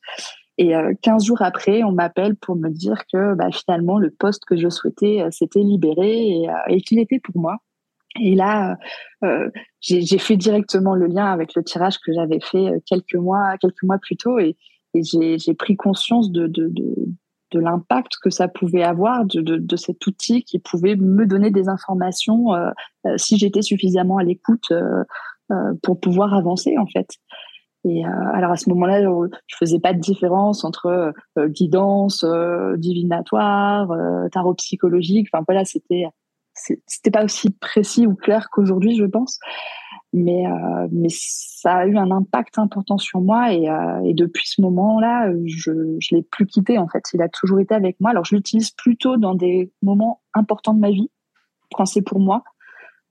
Et 0.57 0.71
15 1.01 1.23
euh, 1.23 1.25
jours 1.25 1.41
après, 1.41 1.83
on 1.83 1.91
m'appelle 1.91 2.37
pour 2.37 2.55
me 2.55 2.69
dire 2.69 3.03
que 3.11 3.33
bah, 3.35 3.49
finalement, 3.51 3.99
le 3.99 4.09
poste 4.09 4.45
que 4.45 4.55
je 4.55 4.69
souhaitais 4.69 5.25
s'était 5.31 5.59
libéré 5.59 6.43
et, 6.67 6.81
qu'il 6.81 6.99
était 6.99 7.19
pour 7.19 7.37
moi. 7.37 7.57
Et 8.19 8.35
là, 8.35 8.77
j'ai 9.81 10.17
fait 10.17 10.35
directement 10.35 10.95
le 10.95 11.07
lien 11.07 11.25
avec 11.25 11.55
le 11.55 11.63
tirage 11.63 11.99
que 11.99 12.11
j'avais 12.13 12.39
fait 12.41 12.81
quelques 12.85 13.15
mois, 13.15 13.57
quelques 13.57 13.83
mois 13.83 13.99
plus 13.99 14.17
tôt. 14.17 14.39
Et, 14.39 14.57
et 14.93 15.03
j'ai 15.03 15.53
pris 15.53 15.75
conscience 15.75 16.31
de, 16.31 16.47
de, 16.47 16.67
de, 16.67 16.95
de 17.51 17.59
l'impact 17.59 18.13
que 18.21 18.29
ça 18.29 18.47
pouvait 18.47 18.83
avoir 18.83 19.25
de, 19.25 19.41
de, 19.41 19.75
cet 19.75 20.05
outil 20.07 20.43
qui 20.43 20.59
pouvait 20.59 20.95
me 20.95 21.25
donner 21.25 21.51
des 21.51 21.67
informations 21.67 22.53
euh, 22.53 22.69
euh, 23.05 23.17
si 23.17 23.37
j'étais 23.37 23.61
suffisamment 23.61 24.17
à 24.17 24.23
l'écoute 24.23 24.71
euh, 24.71 25.03
pour 25.81 25.99
pouvoir 25.99 26.33
avancer 26.33 26.77
en 26.77 26.87
fait. 26.87 27.09
Et 27.85 28.03
alors 28.05 28.51
à 28.51 28.57
ce 28.57 28.69
moment-là, 28.71 29.01
je 29.47 29.55
faisais 29.55 29.79
pas 29.79 29.93
de 29.93 29.99
différence 29.99 30.65
entre 30.65 31.13
guidance 31.37 32.25
divinatoire, 32.75 33.89
tarot 34.33 34.53
psychologique. 34.55 35.29
Enfin 35.31 35.45
voilà, 35.47 35.63
c'était 35.63 36.03
c'était 36.53 37.09
pas 37.09 37.23
aussi 37.23 37.51
précis 37.51 38.05
ou 38.05 38.15
clair 38.15 38.49
qu'aujourd'hui, 38.51 38.97
je 38.97 39.05
pense 39.05 39.39
mais 40.13 40.47
euh, 40.47 40.87
mais 40.91 41.09
ça 41.11 41.77
a 41.77 41.85
eu 41.85 41.97
un 41.97 42.11
impact 42.11 42.57
important 42.57 42.97
sur 42.97 43.21
moi 43.21 43.53
et, 43.53 43.69
euh, 43.69 44.01
et 44.03 44.13
depuis 44.13 44.47
ce 44.47 44.61
moment-là, 44.61 45.31
je 45.45 45.71
je 45.99 46.15
l'ai 46.15 46.23
plus 46.23 46.45
quitté 46.45 46.77
en 46.77 46.87
fait. 46.87 47.03
Il 47.13 47.21
a 47.21 47.29
toujours 47.29 47.59
été 47.59 47.75
avec 47.75 47.99
moi. 47.99 48.11
Alors 48.11 48.25
je 48.25 48.35
l'utilise 48.35 48.71
plutôt 48.71 49.17
dans 49.17 49.35
des 49.35 49.71
moments 49.81 50.21
importants 50.33 50.73
de 50.73 50.79
ma 50.79 50.89
vie 50.89 51.11
quand 51.75 51.85
c'est 51.85 52.01
pour 52.01 52.19
moi. 52.19 52.43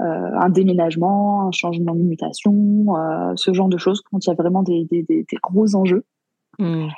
Euh, 0.01 0.05
un 0.05 0.49
déménagement, 0.49 1.49
un 1.49 1.51
changement 1.51 1.95
de 1.95 2.03
mutation, 2.03 2.97
euh, 2.97 3.33
ce 3.35 3.53
genre 3.53 3.69
de 3.69 3.79
choses 3.79 4.01
quand 4.01 4.25
il 4.25 4.29
y 4.29 4.33
a 4.33 4.37
vraiment 4.37 4.63
des, 4.63 4.85
des, 4.85 5.03
des, 5.03 5.27
des 5.29 5.37
gros 5.43 5.75
enjeux. 5.75 6.05
Mmh 6.59 6.89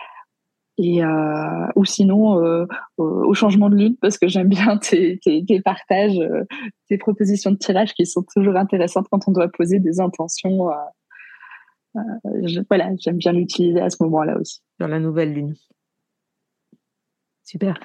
et 0.82 1.04
euh, 1.04 1.66
ou 1.76 1.84
sinon 1.84 2.42
euh, 2.42 2.66
au 2.96 3.34
changement 3.34 3.68
de 3.68 3.76
lune 3.76 3.96
parce 4.00 4.16
que 4.16 4.28
j'aime 4.28 4.48
bien 4.48 4.76
tes, 4.82 5.20
partages, 5.62 6.18
euh, 6.18 6.44
tes 6.88 6.96
propositions 6.96 7.50
de 7.50 7.58
tirage 7.58 7.92
qui 7.92 8.06
sont 8.06 8.24
toujours 8.34 8.56
intéressantes 8.56 9.06
quand 9.10 9.28
on 9.28 9.32
doit 9.32 9.48
poser 9.48 9.78
des 9.78 10.00
intentions. 10.00 10.70
voilà, 12.68 12.90
j'aime 12.98 13.18
bien 13.18 13.32
l'utiliser 13.32 13.80
à 13.80 13.90
ce 13.90 14.02
moment-là 14.04 14.38
aussi. 14.38 14.60
Dans 14.78 14.88
la 14.88 15.00
nouvelle 15.00 15.34
lune. 15.34 15.54
Super. 17.44 17.78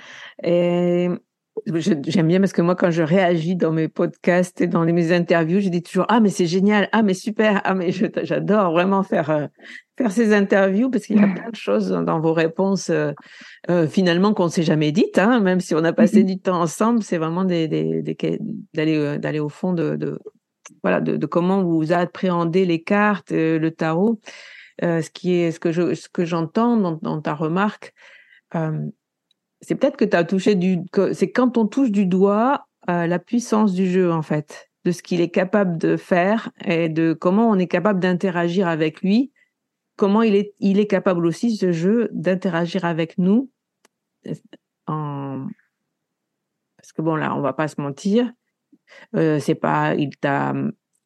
J'aime 1.67 2.27
bien 2.27 2.39
parce 2.39 2.51
que 2.51 2.61
moi, 2.61 2.75
quand 2.75 2.91
je 2.91 3.01
réagis 3.01 3.55
dans 3.55 3.71
mes 3.71 3.87
podcasts 3.87 4.59
et 4.59 4.67
dans 4.67 4.83
mes 4.83 5.13
interviews, 5.13 5.61
je 5.61 5.69
dis 5.69 5.81
toujours 5.81 6.05
ah 6.09 6.19
mais 6.19 6.29
c'est 6.29 6.47
génial, 6.47 6.89
ah 6.91 7.01
mais 7.01 7.13
super, 7.13 7.61
ah 7.63 7.73
mais 7.73 7.91
j'adore 7.91 8.71
vraiment 8.71 9.03
faire 9.03 9.29
euh, 9.29 9.47
faire 9.97 10.11
ces 10.11 10.33
interviews 10.33 10.89
parce 10.89 11.05
qu'il 11.05 11.19
y 11.19 11.23
a 11.23 11.27
plein 11.27 11.49
de 11.49 11.55
choses 11.55 11.89
dans 11.89 12.19
vos 12.19 12.33
réponses 12.33 12.89
euh, 12.89 13.13
euh, 13.69 13.87
finalement 13.87 14.33
qu'on 14.33 14.45
ne 14.45 14.49
s'est 14.49 14.63
jamais 14.63 14.91
dites, 14.91 15.17
hein, 15.17 15.39
même 15.39 15.61
si 15.61 15.73
on 15.75 15.83
a 15.85 15.93
passé 15.93 16.23
mm-hmm. 16.23 16.25
du 16.25 16.39
temps 16.39 16.61
ensemble, 16.61 17.01
c'est 17.03 17.17
vraiment 17.17 17.45
des, 17.45 17.69
des, 17.69 18.03
d'aller 18.73 19.17
d'aller 19.17 19.39
au 19.39 19.49
fond 19.49 19.71
de, 19.71 19.95
de 19.95 20.19
voilà 20.83 20.99
de, 20.99 21.15
de, 21.15 21.25
comment 21.25 21.63
vous 21.63 21.93
appréhendez 21.93 22.65
les 22.65 22.83
cartes, 22.83 23.31
le 23.31 23.69
tarot, 23.69 24.19
ce 24.81 25.09
qui 25.09 25.35
est 25.35 25.51
ce 25.51 25.61
que 25.61 25.71
je 25.71 25.93
ce 25.93 26.09
que 26.09 26.25
j'entends 26.25 26.75
dans, 26.75 26.99
dans, 27.01 27.21
ta 27.21 27.33
remarque 27.33 27.93
c'est 29.61 29.75
peut-être 29.75 29.97
que 29.97 30.05
tu 30.05 30.15
as 30.15 30.23
touché 30.23 30.55
du. 30.55 30.79
C'est 31.13 31.31
quand 31.31 31.57
on 31.57 31.67
touche 31.67 31.91
du 31.91 32.05
doigt 32.05 32.67
euh, 32.89 33.07
la 33.07 33.19
puissance 33.19 33.73
du 33.73 33.89
jeu, 33.89 34.11
en 34.11 34.21
fait, 34.21 34.69
de 34.83 34.91
ce 34.91 35.01
qu'il 35.01 35.21
est 35.21 35.29
capable 35.29 35.77
de 35.77 35.97
faire 35.97 36.51
et 36.63 36.89
de 36.89 37.13
comment 37.13 37.49
on 37.49 37.57
est 37.57 37.67
capable 37.67 37.99
d'interagir 37.99 38.67
avec 38.67 39.01
lui, 39.01 39.31
comment 39.95 40.21
il 40.21 40.35
est, 40.35 40.53
il 40.59 40.79
est 40.79 40.87
capable 40.87 41.25
aussi, 41.25 41.55
ce 41.55 41.71
jeu, 41.71 42.09
d'interagir 42.11 42.85
avec 42.85 43.17
nous. 43.17 43.49
En... 44.87 45.47
Parce 46.77 46.91
que 46.93 47.01
bon, 47.01 47.15
là, 47.15 47.35
on 47.35 47.41
va 47.41 47.53
pas 47.53 47.67
se 47.67 47.81
mentir, 47.81 48.31
euh, 49.15 49.39
c'est 49.39 49.55
pas. 49.55 49.95
Il 49.95 50.15
t'a. 50.17 50.53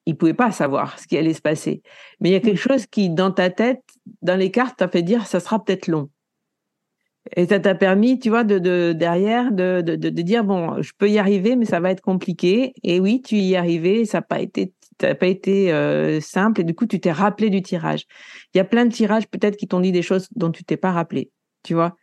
Il 0.05 0.17
pouvait 0.17 0.33
pas 0.33 0.51
savoir 0.51 0.97
ce 0.97 1.07
qui 1.07 1.17
allait 1.17 1.35
se 1.35 1.41
passer. 1.41 1.83
Mais 2.19 2.29
il 2.29 2.31
y 2.31 2.35
a 2.35 2.39
quelque 2.39 2.57
chose 2.57 2.87
qui, 2.87 3.11
dans 3.11 3.31
ta 3.31 3.51
tête, 3.51 3.83
dans 4.23 4.35
les 4.35 4.49
cartes, 4.49 4.79
t'a 4.79 4.87
fait 4.87 5.03
dire 5.03 5.27
ça 5.27 5.39
sera 5.39 5.63
peut-être 5.63 5.87
long. 5.87 6.09
Et 7.35 7.47
ça 7.47 7.59
t'a 7.59 7.75
permis, 7.75 8.17
tu 8.19 8.29
vois, 8.29 8.43
de, 8.43 8.59
de 8.59 8.93
derrière, 8.93 9.51
de, 9.51 9.81
de, 9.81 9.95
de, 9.95 10.09
dire 10.21 10.43
bon, 10.43 10.81
je 10.81 10.91
peux 10.97 11.09
y 11.09 11.19
arriver, 11.19 11.55
mais 11.55 11.65
ça 11.65 11.79
va 11.79 11.91
être 11.91 12.01
compliqué. 12.01 12.73
Et 12.83 12.99
oui, 12.99 13.21
tu 13.21 13.35
y 13.35 13.53
es 13.53 14.05
ça 14.05 14.19
n'a 14.19 14.21
pas 14.21 14.39
été, 14.39 14.73
ça 14.99 15.13
pas 15.15 15.27
été 15.27 15.71
euh, 15.71 16.21
simple. 16.21 16.61
Et 16.61 16.63
du 16.63 16.73
coup, 16.73 16.85
tu 16.85 16.99
t'es 16.99 17.11
rappelé 17.11 17.49
du 17.49 17.61
tirage. 17.61 18.05
Il 18.53 18.57
y 18.57 18.61
a 18.61 18.65
plein 18.65 18.85
de 18.85 18.91
tirages 18.91 19.27
peut-être 19.27 19.57
qui 19.57 19.67
t'ont 19.67 19.79
dit 19.79 19.91
des 19.91 20.01
choses 20.01 20.27
dont 20.35 20.51
tu 20.51 20.63
t'es 20.63 20.77
pas 20.77 20.91
rappelé. 20.91 21.31
Tu 21.63 21.73
vois. 21.73 21.95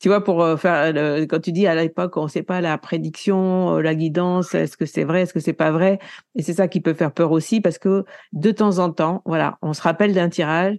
Tu 0.00 0.08
vois, 0.08 0.22
pour 0.22 0.42
euh, 0.42 0.56
faire, 0.56 0.94
quand 1.28 1.40
tu 1.40 1.50
dis 1.50 1.66
à 1.66 1.74
l'époque, 1.74 2.16
on 2.16 2.24
ne 2.24 2.28
sait 2.28 2.44
pas 2.44 2.60
la 2.60 2.78
prédiction, 2.78 3.76
euh, 3.76 3.82
la 3.82 3.96
guidance, 3.96 4.54
est-ce 4.54 4.76
que 4.76 4.86
c'est 4.86 5.02
vrai, 5.02 5.22
est-ce 5.22 5.34
que 5.34 5.40
c'est 5.40 5.52
pas 5.52 5.72
vrai, 5.72 5.98
et 6.36 6.42
c'est 6.42 6.52
ça 6.52 6.68
qui 6.68 6.80
peut 6.80 6.94
faire 6.94 7.10
peur 7.12 7.32
aussi, 7.32 7.60
parce 7.60 7.78
que 7.78 8.04
de 8.32 8.50
temps 8.52 8.78
en 8.78 8.92
temps, 8.92 9.22
voilà, 9.24 9.58
on 9.60 9.72
se 9.72 9.82
rappelle 9.82 10.14
d'un 10.14 10.28
tirage 10.28 10.76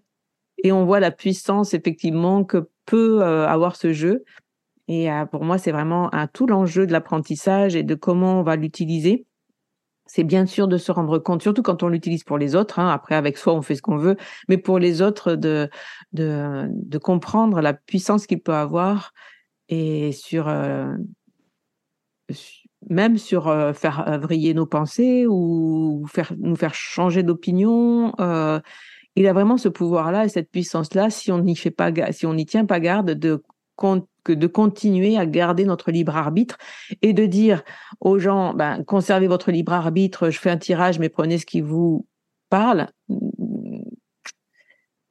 et 0.64 0.72
on 0.72 0.86
voit 0.86 1.02
la 1.02 1.12
puissance 1.12 1.74
effectivement 1.74 2.46
que 2.46 2.70
euh, 2.98 3.48
avoir 3.48 3.76
ce 3.76 3.94
jeu. 3.94 4.24
Et 4.88 5.12
euh, 5.12 5.26
pour 5.26 5.44
moi, 5.44 5.58
c'est 5.58 5.72
vraiment 5.72 6.14
un, 6.14 6.28
tout 6.28 6.48
l'enjeu 6.48 6.88
de 6.88 6.92
l'apprentissage 6.92 7.76
et 7.76 7.84
de 7.84 7.96
comment 7.96 8.40
on 8.40 8.44
va 8.44 8.56
l'utiliser. 8.56 9.26
C'est 10.06 10.24
bien 10.24 10.48
sûr 10.48 10.68
de 10.68 10.78
se 10.78 10.92
rendre 10.92 11.20
compte, 11.20 11.44
surtout 11.44 11.62
quand 11.62 11.84
on 11.84 11.90
l'utilise 11.90 12.24
pour 12.24 12.40
les 12.40 12.56
autres. 12.56 12.80
Hein, 12.80 12.90
après, 12.90 13.16
avec 13.16 13.38
soi, 13.38 13.54
on 13.54 13.62
fait 13.62 13.76
ce 13.76 13.84
qu'on 13.84 13.98
veut, 13.98 14.18
mais 14.48 14.58
pour 14.58 14.80
les 14.80 15.04
autres, 15.04 15.36
de, 15.36 15.70
de, 16.14 16.68
de 16.72 16.98
comprendre 16.98 17.62
la 17.62 17.74
puissance 17.74 18.26
qu'il 18.26 18.42
peut 18.42 18.54
avoir 18.54 19.14
et 19.68 20.12
sur 20.12 20.48
euh, 20.48 20.96
même 22.90 23.20
sur 23.20 23.54
faire 23.76 24.20
vriller 24.20 24.56
nos 24.56 24.66
pensées 24.66 25.28
ou 25.28 26.06
faire 26.08 26.34
nous 26.40 26.56
faire 26.56 26.74
changer 26.74 27.22
d'opinion. 27.22 28.14
Euh, 28.20 28.60
il 29.16 29.28
a 29.28 29.34
vraiment 29.34 29.58
ce 29.58 29.70
pouvoir-là 29.70 30.26
et 30.26 30.30
cette 30.30 30.50
puissance-là, 30.50 31.10
si 31.10 31.32
on 31.32 31.40
n'y 31.40 31.56
fait 31.56 31.72
pas, 31.72 31.92
si 32.12 32.26
on 32.26 32.34
n'y 32.34 32.46
tient 32.46 32.66
pas 32.66 32.80
garde, 32.80 33.12
de 33.12 33.42
que 34.24 34.34
de 34.34 34.48
continuer 34.48 35.18
à 35.18 35.26
garder 35.26 35.66
notre 35.66 35.92
libre 35.92 36.16
arbitre 36.16 36.58
et 37.02 37.14
de 37.14 37.26
dire 37.26 37.64
aux 38.00 38.20
gens, 38.20 38.54
ben, 38.54 38.84
conservez 38.84 39.28
votre 39.28 39.52
libre 39.52 39.74
arbitre, 39.74 40.30
je 40.30 40.40
fais 40.40 40.50
un 40.50 40.58
tirage, 40.58 41.00
mais 41.00 41.10
prenez 41.10 41.38
ce 41.38 41.46
qui 41.46 41.62
vous 41.62 42.06
parle. 42.50 42.88
Je 43.10 43.16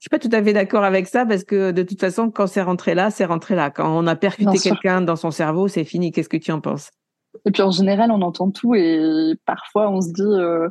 suis 0.01 0.11
pas 0.11 0.19
tout 0.19 0.31
à 0.33 0.43
fait 0.43 0.53
d'accord 0.53 0.85
avec 0.85 1.09
ça 1.09 1.27
parce 1.27 1.45
que 1.45 1.73
de 1.73 1.83
toute 1.83 2.01
façon, 2.01 2.31
quand 2.31 2.47
c'est 2.47 2.63
rentré 2.63 2.95
là, 2.95 3.11
c'est 3.11 3.25
rentré 3.25 3.55
là. 3.55 3.71
Quand 3.71 3.89
on 3.97 4.07
a 4.07 4.15
percuté 4.15 4.59
quelqu'un 4.59 5.01
dans 5.01 5.17
son 5.17 5.31
cerveau, 5.31 5.67
c'est 5.67 5.85
fini. 5.85 6.13
Qu'est-ce 6.13 6.29
que 6.29 6.37
tu 6.37 6.53
en 6.53 6.61
penses? 6.61 6.91
Et 7.45 7.51
puis 7.51 7.63
en 7.63 7.71
général, 7.71 8.11
on 8.11 8.23
entend 8.23 8.51
tout 8.51 8.75
et 8.75 9.35
parfois 9.45 9.91
on 9.91 10.01
se 10.01 10.13
dit, 10.13 10.23
euh, 10.23 10.69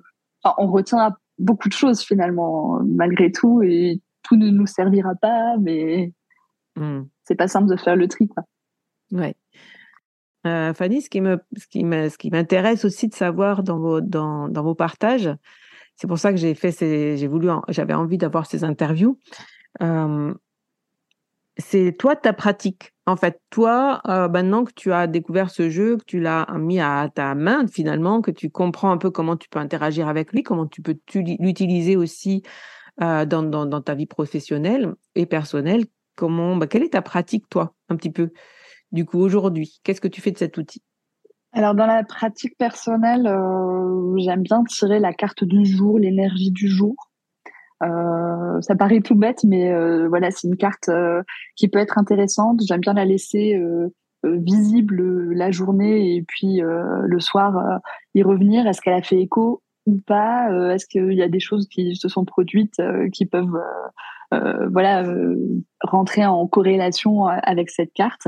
on 0.58 0.68
retient 0.68 1.16
beaucoup 1.40 1.70
de 1.70 1.74
choses 1.74 2.02
finalement, 2.02 2.80
malgré 2.84 3.32
tout, 3.32 3.62
et 3.62 4.02
tout 4.24 4.36
ne 4.36 4.50
nous 4.50 4.68
servira 4.68 5.16
pas, 5.16 5.58
mais 5.60 6.14
hmm. 6.76 7.04
c'est 7.24 7.36
pas 7.36 7.48
simple 7.48 7.70
de 7.70 7.78
faire 7.78 7.96
le 7.96 8.08
tri. 8.08 8.28
Quoi. 8.28 8.44
Ouais. 9.12 9.36
Euh, 10.46 10.74
Fanny, 10.74 11.02
ce 11.02 11.10
qui 11.10 11.22
me, 11.22 11.40
ce 11.58 11.68
qui 11.68 11.82
ce 11.82 12.18
qui 12.18 12.30
m'intéresse 12.30 12.86
aussi 12.86 13.08
de 13.08 13.16
savoir 13.16 13.64
dans 13.64 13.80
vos, 13.80 14.02
dans, 14.02 14.48
dans 14.48 14.64
vos 14.64 14.76
partages, 14.76 15.30
c'est 15.96 16.08
pour 16.08 16.20
ça 16.20 16.32
que 16.32 16.38
j'ai 16.38 16.54
fait 16.54 16.72
ces, 16.72 17.18
j'ai 17.18 17.28
voulu, 17.28 17.50
j'avais 17.70 17.94
envie 17.94 18.18
d'avoir 18.18 18.46
ces 18.46 18.64
interviews. 18.64 19.20
Euh, 19.82 20.34
c'est 21.58 21.96
toi 21.98 22.16
ta 22.16 22.34
pratique. 22.34 22.94
En 23.06 23.16
fait, 23.16 23.42
toi, 23.50 24.02
euh, 24.08 24.28
maintenant 24.28 24.64
que 24.64 24.74
tu 24.76 24.92
as 24.92 25.08
découvert 25.08 25.50
ce 25.50 25.70
jeu, 25.70 25.98
que 25.98 26.04
tu 26.04 26.20
l'as 26.20 26.46
mis 26.58 26.80
à 26.80 27.10
ta 27.14 27.36
main 27.36 27.66
finalement, 27.68 28.22
que 28.22 28.32
tu 28.32 28.50
comprends 28.50 28.92
un 28.92 28.98
peu 28.98 29.10
comment 29.12 29.38
tu 29.38 29.50
peux 29.50 29.60
interagir 29.60 30.08
avec 30.08 30.34
lui, 30.34 30.44
comment 30.44 30.68
tu 30.68 30.82
peux 30.82 30.98
l'utiliser 31.16 31.96
aussi 31.96 32.44
euh, 33.02 33.26
dans, 33.26 33.82
ta 33.82 33.96
vie 33.96 34.08
professionnelle 34.08 34.94
et 35.16 35.26
personnelle, 35.26 35.86
comment, 36.16 36.58
bah, 36.58 36.68
quelle 36.68 36.84
est 36.84 36.94
ta 36.94 37.02
pratique 37.02 37.48
toi, 37.50 37.74
un 37.90 37.96
petit 37.96 38.12
peu, 38.12 38.32
du 38.92 39.06
coup 39.06 39.20
aujourd'hui? 39.20 39.80
Qu'est-ce 39.84 40.02
que 40.02 40.08
tu 40.08 40.22
fais 40.22 40.32
de 40.32 40.38
cet 40.38 40.58
outil? 40.58 40.84
Alors 41.54 41.76
dans 41.76 41.88
la 41.88 42.04
pratique 42.04 42.58
personnelle, 42.58 43.26
euh, 43.26 44.18
j'aime 44.18 44.44
bien 44.44 44.64
tirer 44.66 45.00
la 45.00 45.14
carte 45.14 45.44
du 45.44 45.66
jour, 45.66 45.98
l'énergie 45.98 46.52
du 46.52 46.68
jour. 46.68 46.96
Euh, 47.84 48.62
ça 48.62 48.76
paraît 48.76 49.02
tout 49.02 49.16
bête, 49.16 49.44
mais 49.44 49.72
euh, 49.72 50.08
voilà, 50.08 50.32
c'est 50.32 50.48
une 50.48 50.58
carte 50.58 50.90
euh, 50.90 51.22
qui 51.56 51.68
peut 51.68 51.80
être 51.80 51.98
intéressante. 51.98 52.62
J'aime 52.68 52.82
bien 52.82 52.94
la 52.94 53.06
laisser 53.06 53.60
visible 54.24 55.34
la 55.34 55.52
journée 55.52 56.16
et 56.16 56.24
puis 56.28 56.60
le 56.60 57.20
soir 57.20 57.80
y 58.14 58.24
revenir. 58.24 58.68
Est-ce 58.68 58.82
qu'elle 58.82 58.96
a 58.96 59.02
fait 59.02 59.22
écho 59.22 59.62
ou 59.86 60.00
pas? 60.06 60.50
Est-ce 60.74 60.86
qu'il 60.86 61.14
y 61.14 61.22
a 61.22 61.30
des 61.30 61.40
choses 61.40 61.68
qui 61.70 61.96
se 61.96 62.10
sont 62.10 62.26
produites 62.26 62.82
qui 63.14 63.26
peuvent 63.26 63.62
voilà 64.32 65.04
rentrer 65.82 66.26
en 66.26 66.46
corrélation 66.48 67.26
avec 67.26 67.70
cette 67.70 67.94
carte? 67.94 68.28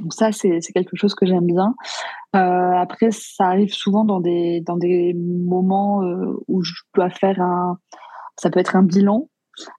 Donc 0.00 0.12
ça, 0.12 0.30
c'est 0.30 0.60
quelque 0.72 0.96
chose 0.96 1.14
que 1.14 1.26
j'aime 1.26 1.46
bien. 1.46 1.74
après, 2.32 3.10
ça 3.10 3.46
arrive 3.46 3.72
souvent 3.72 4.04
dans 4.04 4.20
des, 4.20 4.60
dans 4.60 4.76
des 4.76 5.14
moments 5.14 6.00
où 6.46 6.62
je 6.62 6.74
dois 6.94 7.10
faire 7.10 7.40
un... 7.40 7.78
Ça 8.36 8.50
peut 8.50 8.60
être 8.60 8.76
un 8.76 8.82
bilan 8.82 9.28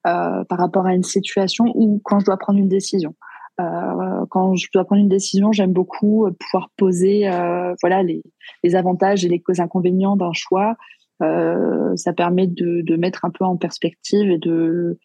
par 0.04 0.58
rapport 0.58 0.86
à 0.86 0.96
une 0.96 1.04
situation 1.04 1.66
ou 1.76 2.02
quand 2.04 2.20
je 2.20 2.26
dois 2.26 2.38
prendre 2.38 2.60
une 2.60 2.70
décision. 2.70 3.16
Euh, 3.62 4.26
quand 4.30 4.56
je 4.56 4.68
dois 4.74 4.84
prendre 4.84 5.02
une 5.02 5.10
décision, 5.10 5.52
j'aime 5.54 5.72
beaucoup 5.72 6.26
euh, 6.26 6.32
pouvoir 6.32 6.70
poser 6.76 7.30
euh, 7.30 7.74
voilà 7.82 8.04
les, 8.04 8.22
les, 8.64 8.76
avantages 8.76 9.24
et 9.24 9.30
les 9.30 9.42
inconvénients 9.62 10.18
d'un 10.18 10.34
choix. 10.34 10.76
ça 11.22 12.14
permet 12.14 12.48
de, 12.48 12.82
de, 12.82 12.96
mettre 12.98 13.24
un 13.24 13.30
peu 13.30 13.46
en 13.46 13.56
perspective 13.56 14.30
et 14.30 14.38
de 14.38 15.00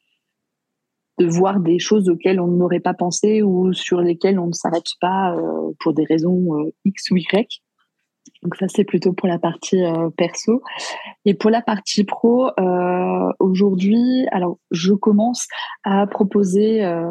de 1.19 1.27
voir 1.27 1.61
des 1.61 1.79
choses 1.79 2.09
auxquelles 2.09 2.41
on 2.41 2.47
n'aurait 2.47 2.81
pas 2.81 2.95
pensé 2.95 3.43
ou 3.43 3.73
sur 3.73 4.01
lesquelles 4.01 4.39
on 4.39 4.47
ne 4.47 4.53
s'arrête 4.53 4.93
pas 5.01 5.37
pour 5.79 5.93
des 5.93 6.05
raisons 6.05 6.73
X 6.85 7.11
ou 7.11 7.17
Y. 7.19 7.63
Donc 8.43 8.57
ça, 8.57 8.67
c'est 8.69 8.85
plutôt 8.85 9.13
pour 9.13 9.29
la 9.29 9.39
partie 9.39 9.83
euh, 9.83 10.09
perso. 10.17 10.63
Et 11.27 11.35
pour 11.35 11.51
la 11.51 11.61
partie 11.61 12.05
pro, 12.05 12.49
euh, 12.59 13.33
aujourd'hui, 13.39 14.27
alors 14.33 14.59
je 14.71 14.95
commence 14.95 15.47
à 15.85 16.07
proposer 16.07 16.83
euh, 16.85 17.03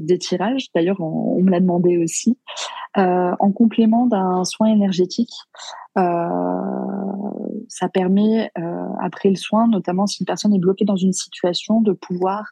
des 0.00 0.18
tirages. 0.18 0.66
D'ailleurs, 0.74 1.00
on, 1.00 1.40
me 1.40 1.50
l'a 1.50 1.60
demandé 1.60 1.98
aussi, 1.98 2.38
en 2.96 3.52
complément 3.52 4.06
d'un 4.06 4.42
soin 4.44 4.68
énergétique. 4.68 5.32
ça 5.94 7.88
permet, 7.92 8.50
après 9.00 9.28
le 9.28 9.36
soin, 9.36 9.68
notamment 9.68 10.06
si 10.06 10.22
une 10.22 10.26
personne 10.26 10.54
est 10.54 10.58
bloquée 10.58 10.84
dans 10.84 10.96
une 10.96 11.12
situation, 11.12 11.80
de 11.80 11.92
pouvoir 11.92 12.46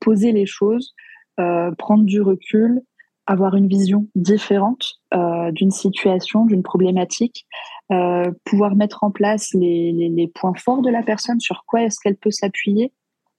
poser 0.00 0.32
les 0.32 0.46
choses, 0.46 0.94
prendre 1.36 2.04
du 2.04 2.22
recul, 2.22 2.80
avoir 3.26 3.56
une 3.56 3.68
vision 3.68 4.06
différente 4.14 5.00
euh, 5.14 5.50
d'une 5.52 5.70
situation, 5.70 6.46
d'une 6.46 6.62
problématique, 6.62 7.46
euh, 7.92 8.30
pouvoir 8.44 8.76
mettre 8.76 9.04
en 9.04 9.10
place 9.10 9.50
les, 9.54 10.30
points 10.34 10.54
forts 10.54 10.82
de 10.82 10.90
la 10.90 11.02
personne, 11.02 11.40
sur 11.40 11.64
quoi 11.66 11.82
est-ce 11.82 11.98
qu'elle 12.00 12.16
peut 12.16 12.30
s'appuyer, 12.30 12.92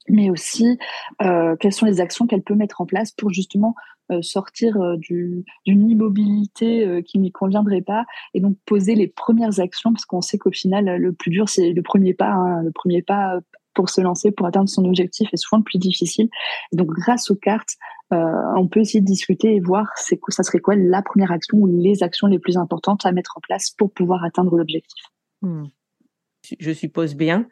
mais 0.10 0.30
aussi 0.30 0.78
euh, 1.22 1.56
quelles 1.60 1.74
sont 1.74 1.86
les 1.86 2.02
actions 2.02 2.28
qu'elle 2.28 2.44
peut 2.44 2.56
mettre 2.56 2.82
en 2.82 2.86
place 2.86 3.12
pour 3.12 3.32
justement 3.32 3.76
sortir 4.22 4.78
d'une 5.00 5.44
immobilité 5.68 7.04
qui 7.06 7.20
n'y 7.20 7.34
conviendrait 7.34 7.82
pas 7.82 8.06
et 8.34 8.40
donc 8.40 8.56
poser 8.66 8.96
les 8.96 9.08
premières 9.08 9.60
actions 9.60 9.92
parce 9.92 10.06
qu'on 10.06 10.22
sait 10.22 10.38
qu'au 10.38 10.54
final 10.54 10.96
le 10.96 11.12
plus 11.12 11.30
dur 11.30 11.50
c'est 11.50 11.74
le 11.74 11.82
premier 11.82 12.14
pas, 12.14 12.30
hein, 12.30 12.64
le 12.64 12.72
premier 12.72 13.02
pas 13.02 13.42
pour 13.78 13.92
se 13.92 14.02
lancer, 14.02 14.32
pour 14.32 14.48
atteindre 14.48 14.68
son 14.68 14.84
objectif 14.86 15.30
est 15.32 15.38
souvent 15.38 15.60
le 15.60 15.64
plus 15.64 15.78
difficile. 15.78 16.30
donc, 16.74 16.88
grâce 16.88 17.30
aux 17.30 17.36
cartes, 17.36 17.76
euh, 18.12 18.18
on 18.56 18.68
peut 18.68 18.80
essayer 18.80 19.02
de 19.02 19.06
discuter 19.06 19.56
et 19.56 19.60
voir 19.60 19.86
c'est 19.96 20.20
ça 20.30 20.42
serait 20.42 20.60
quoi 20.60 20.76
la 20.76 21.04
première 21.04 21.32
action 21.32 21.60
ou 21.60 21.68
les 21.68 22.02
actions 22.02 22.26
les 22.26 22.40
plus 22.40 22.58
importantes 22.58 23.06
à 23.06 23.12
mettre 23.12 23.34
en 23.38 23.42
place 23.42 23.70
pour 23.78 23.92
pouvoir 23.92 24.24
atteindre 24.24 24.58
l'objectif. 24.58 25.04
Hmm. 25.44 25.66
Je 26.60 26.72
suppose 26.72 27.14
bien 27.16 27.48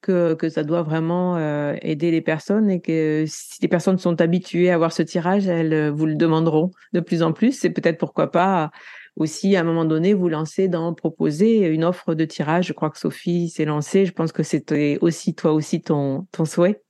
que, 0.00 0.34
que 0.34 0.48
ça 0.48 0.64
doit 0.64 0.82
vraiment 0.82 1.36
euh, 1.36 1.76
aider 1.82 2.10
les 2.10 2.22
personnes 2.22 2.68
et 2.68 2.80
que 2.80 3.24
si 3.28 3.62
les 3.62 3.68
personnes 3.68 3.98
sont 3.98 4.20
habituées 4.20 4.70
à 4.70 4.78
voir 4.78 4.92
ce 4.92 5.02
tirage, 5.02 5.46
elles 5.46 5.74
euh, 5.74 5.90
vous 5.92 6.06
le 6.06 6.16
demanderont 6.16 6.72
de 6.92 6.98
plus 6.98 7.22
en 7.22 7.32
plus. 7.32 7.52
C'est 7.52 7.70
peut-être 7.70 7.98
pourquoi 7.98 8.32
pas 8.32 8.72
aussi 9.16 9.56
à 9.56 9.60
un 9.60 9.64
moment 9.64 9.84
donné 9.84 10.14
vous 10.14 10.28
lancer 10.28 10.68
dans 10.68 10.94
proposer 10.94 11.66
une 11.66 11.84
offre 11.84 12.14
de 12.14 12.24
tirage. 12.24 12.66
Je 12.66 12.72
crois 12.72 12.90
que 12.90 12.98
Sophie 12.98 13.48
s'est 13.48 13.64
lancée. 13.64 14.06
Je 14.06 14.12
pense 14.12 14.32
que 14.32 14.42
c'était 14.42 14.98
aussi 15.00 15.34
toi 15.34 15.52
aussi 15.52 15.82
ton, 15.82 16.26
ton 16.32 16.44
souhait. 16.44 16.82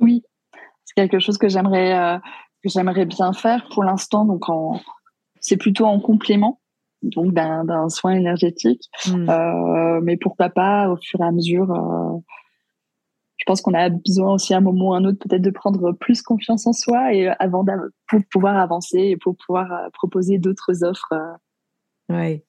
Oui, 0.00 0.22
c'est 0.84 0.94
quelque 0.94 1.18
chose 1.18 1.38
que 1.38 1.48
j'aimerais 1.48 1.98
euh, 1.98 2.18
que 2.62 2.68
j'aimerais 2.68 3.06
bien 3.06 3.32
faire 3.32 3.68
pour 3.72 3.84
l'instant. 3.84 4.24
Donc 4.24 4.48
en, 4.48 4.80
c'est 5.40 5.56
plutôt 5.56 5.86
en 5.86 6.00
complément 6.00 6.60
donc 7.02 7.34
d'un 7.34 7.88
soin 7.88 8.12
énergétique. 8.12 8.88
Hmm. 9.06 9.28
Euh, 9.28 10.00
mais 10.02 10.16
pourquoi 10.16 10.50
pas 10.50 10.88
au 10.88 10.96
fur 10.96 11.20
et 11.20 11.24
à 11.24 11.32
mesure. 11.32 11.70
Euh, 13.42 13.44
je 13.44 13.44
pense 13.46 13.60
qu'on 13.60 13.74
a 13.74 13.88
besoin 13.88 14.34
aussi 14.34 14.54
à 14.54 14.58
un 14.58 14.60
moment 14.60 14.90
ou 14.90 14.94
un 14.94 15.04
autre 15.04 15.18
peut-être 15.18 15.42
de 15.42 15.50
prendre 15.50 15.92
plus 15.92 16.22
confiance 16.22 16.66
en 16.66 16.72
soi 16.72 17.12
et 17.12 17.28
avant 17.38 17.64
pour 18.08 18.20
pouvoir 18.30 18.56
avancer 18.56 18.98
et 18.98 19.16
pour 19.16 19.36
pouvoir 19.36 19.90
proposer 19.92 20.38
d'autres 20.38 20.84
offres 20.84 21.12
oui. 22.08 22.42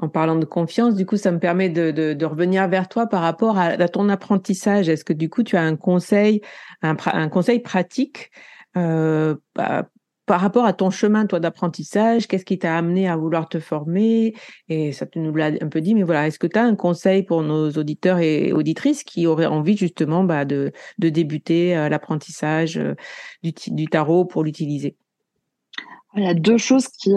En 0.00 0.08
parlant 0.08 0.36
de 0.36 0.44
confiance, 0.44 0.94
du 0.94 1.04
coup, 1.06 1.16
ça 1.16 1.32
me 1.32 1.40
permet 1.40 1.70
de, 1.70 1.90
de, 1.90 2.24
revenir 2.24 2.68
vers 2.68 2.88
toi 2.88 3.08
par 3.08 3.20
rapport 3.20 3.58
à, 3.58 3.76
ton 3.88 4.08
apprentissage. 4.08 4.88
Est-ce 4.88 5.04
que 5.04 5.12
du 5.12 5.28
coup, 5.28 5.42
tu 5.42 5.56
as 5.56 5.62
un 5.62 5.74
conseil, 5.74 6.40
un, 6.82 7.28
conseil 7.28 7.58
pratique 7.58 8.30
euh, 8.76 9.34
bah, 9.56 9.88
par 10.28 10.40
rapport 10.40 10.64
à 10.64 10.72
ton 10.72 10.90
chemin, 10.90 11.26
toi, 11.26 11.40
d'apprentissage 11.40 12.28
Qu'est-ce 12.28 12.44
qui 12.44 12.58
t'a 12.58 12.76
amené 12.76 13.08
à 13.08 13.16
vouloir 13.16 13.48
te 13.48 13.58
former? 13.58 14.34
Et 14.68 14.92
ça, 14.92 15.06
tu 15.06 15.18
nous 15.18 15.34
l'as 15.34 15.52
un 15.60 15.68
peu 15.68 15.80
dit, 15.80 15.94
mais 15.94 16.04
voilà, 16.04 16.28
est-ce 16.28 16.38
que 16.38 16.46
tu 16.46 16.58
as 16.58 16.62
un 16.62 16.76
conseil 16.76 17.24
pour 17.24 17.42
nos 17.42 17.70
auditeurs 17.72 18.18
et 18.18 18.52
auditrices 18.52 19.02
qui 19.02 19.26
auraient 19.26 19.46
envie 19.46 19.76
justement 19.76 20.22
bah, 20.22 20.44
de, 20.44 20.72
débuter 20.98 21.76
euh, 21.76 21.88
l'apprentissage 21.88 22.78
euh, 22.78 22.94
du, 23.42 23.86
tarot 23.86 24.24
pour 24.24 24.44
l'utiliser? 24.44 24.94
Il 26.14 26.22
y 26.22 26.28
a 26.28 26.34
deux 26.34 26.58
choses 26.58 26.86
qui 26.88 27.12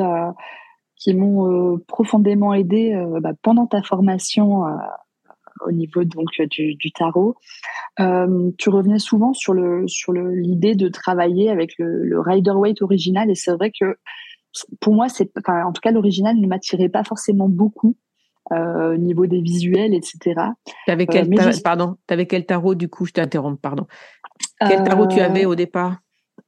qui 1.01 1.15
m'ont 1.15 1.73
euh, 1.73 1.83
profondément 1.87 2.53
aidé 2.53 2.93
euh, 2.93 3.19
bah, 3.19 3.31
pendant 3.41 3.65
ta 3.65 3.81
formation 3.81 4.67
euh, 4.67 4.71
au 5.65 5.71
niveau 5.71 6.03
donc 6.03 6.29
du, 6.49 6.75
du 6.75 6.91
tarot. 6.91 7.35
tu 7.97 8.69
revenais 8.69 8.99
souvent 8.99 9.33
sur 9.33 9.53
le 9.53 9.87
sur 9.87 10.13
l'idée 10.13 10.75
de 10.75 10.87
travailler 10.89 11.49
avec 11.49 11.73
le, 11.77 12.03
le 12.03 12.19
Rider 12.19 12.51
Waite 12.51 12.81
original 12.81 13.29
et 13.29 13.35
c'est 13.35 13.51
vrai 13.53 13.71
que 13.71 13.97
pour 14.79 14.93
moi 14.93 15.09
c'est 15.09 15.31
enfin, 15.37 15.63
en 15.65 15.71
tout 15.71 15.81
cas 15.81 15.91
l'original 15.91 16.35
ne 16.37 16.47
m'attirait 16.47 16.89
pas 16.89 17.03
forcément 17.03 17.49
beaucoup 17.49 17.95
au 18.51 18.97
niveau 18.97 19.27
des 19.27 19.39
visuels 19.39 19.93
etc. 19.93 20.41
Avais 20.87 21.05
quel 21.07 21.29
pardon 21.63 21.95
avais 22.09 22.25
quel 22.25 22.45
tarot 22.45 22.75
du 22.75 22.89
coup 22.89 23.05
je 23.05 23.13
t'interromps 23.13 23.59
pardon 23.61 23.87
quel 24.59 24.83
tarot 24.83 25.07
tu 25.07 25.21
avais 25.21 25.45
au 25.45 25.55
départ? 25.55 25.99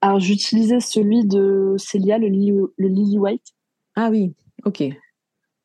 alors 0.01 0.19
j'utilisais 0.19 0.79
celui 0.79 1.23
de 1.25 1.75
Celia 1.77 2.17
le, 2.17 2.27
le 2.27 2.87
Lily 2.87 3.19
White 3.19 3.53
ah 3.95 4.09
oui 4.09 4.33
Ok. 4.65 4.83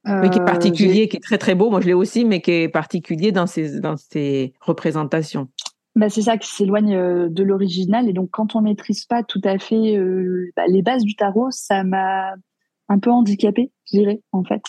Mais 0.09 0.31
qui 0.31 0.38
est 0.38 0.42
euh, 0.42 0.44
particulier, 0.44 1.09
qui 1.09 1.16
est 1.16 1.23
très 1.23 1.38
très 1.38 1.55
beau. 1.55 1.71
Moi, 1.71 1.81
je 1.81 1.87
l'ai 1.87 1.94
aussi, 1.94 2.25
mais 2.25 2.40
qui 2.40 2.51
est 2.51 2.68
particulier 2.68 3.33
dans 3.33 3.47
ses, 3.47 3.81
dans 3.81 3.97
ses 3.97 4.53
représentations. 4.61 5.49
Bah, 5.97 6.09
c'est 6.09 6.23
ça 6.23 6.37
qui 6.37 6.49
s'éloigne 6.49 6.94
euh, 6.94 7.29
de 7.29 7.42
l'original. 7.42 8.09
Et 8.09 8.12
donc, 8.12 8.31
quand 8.31 8.55
on 8.55 8.61
maîtrise 8.61 9.05
pas 9.05 9.23
tout 9.23 9.40
à 9.44 9.59
fait 9.59 9.97
euh, 9.97 10.51
bah, 10.57 10.64
les 10.68 10.83
bases 10.83 11.03
du 11.03 11.14
tarot, 11.14 11.49
ça 11.51 11.85
m'a 11.85 12.35
un 12.90 12.99
peu 12.99 13.11
handicapé, 13.11 13.71
je 13.92 13.99
dirais, 13.99 14.21
en 14.33 14.44
fait. 14.44 14.62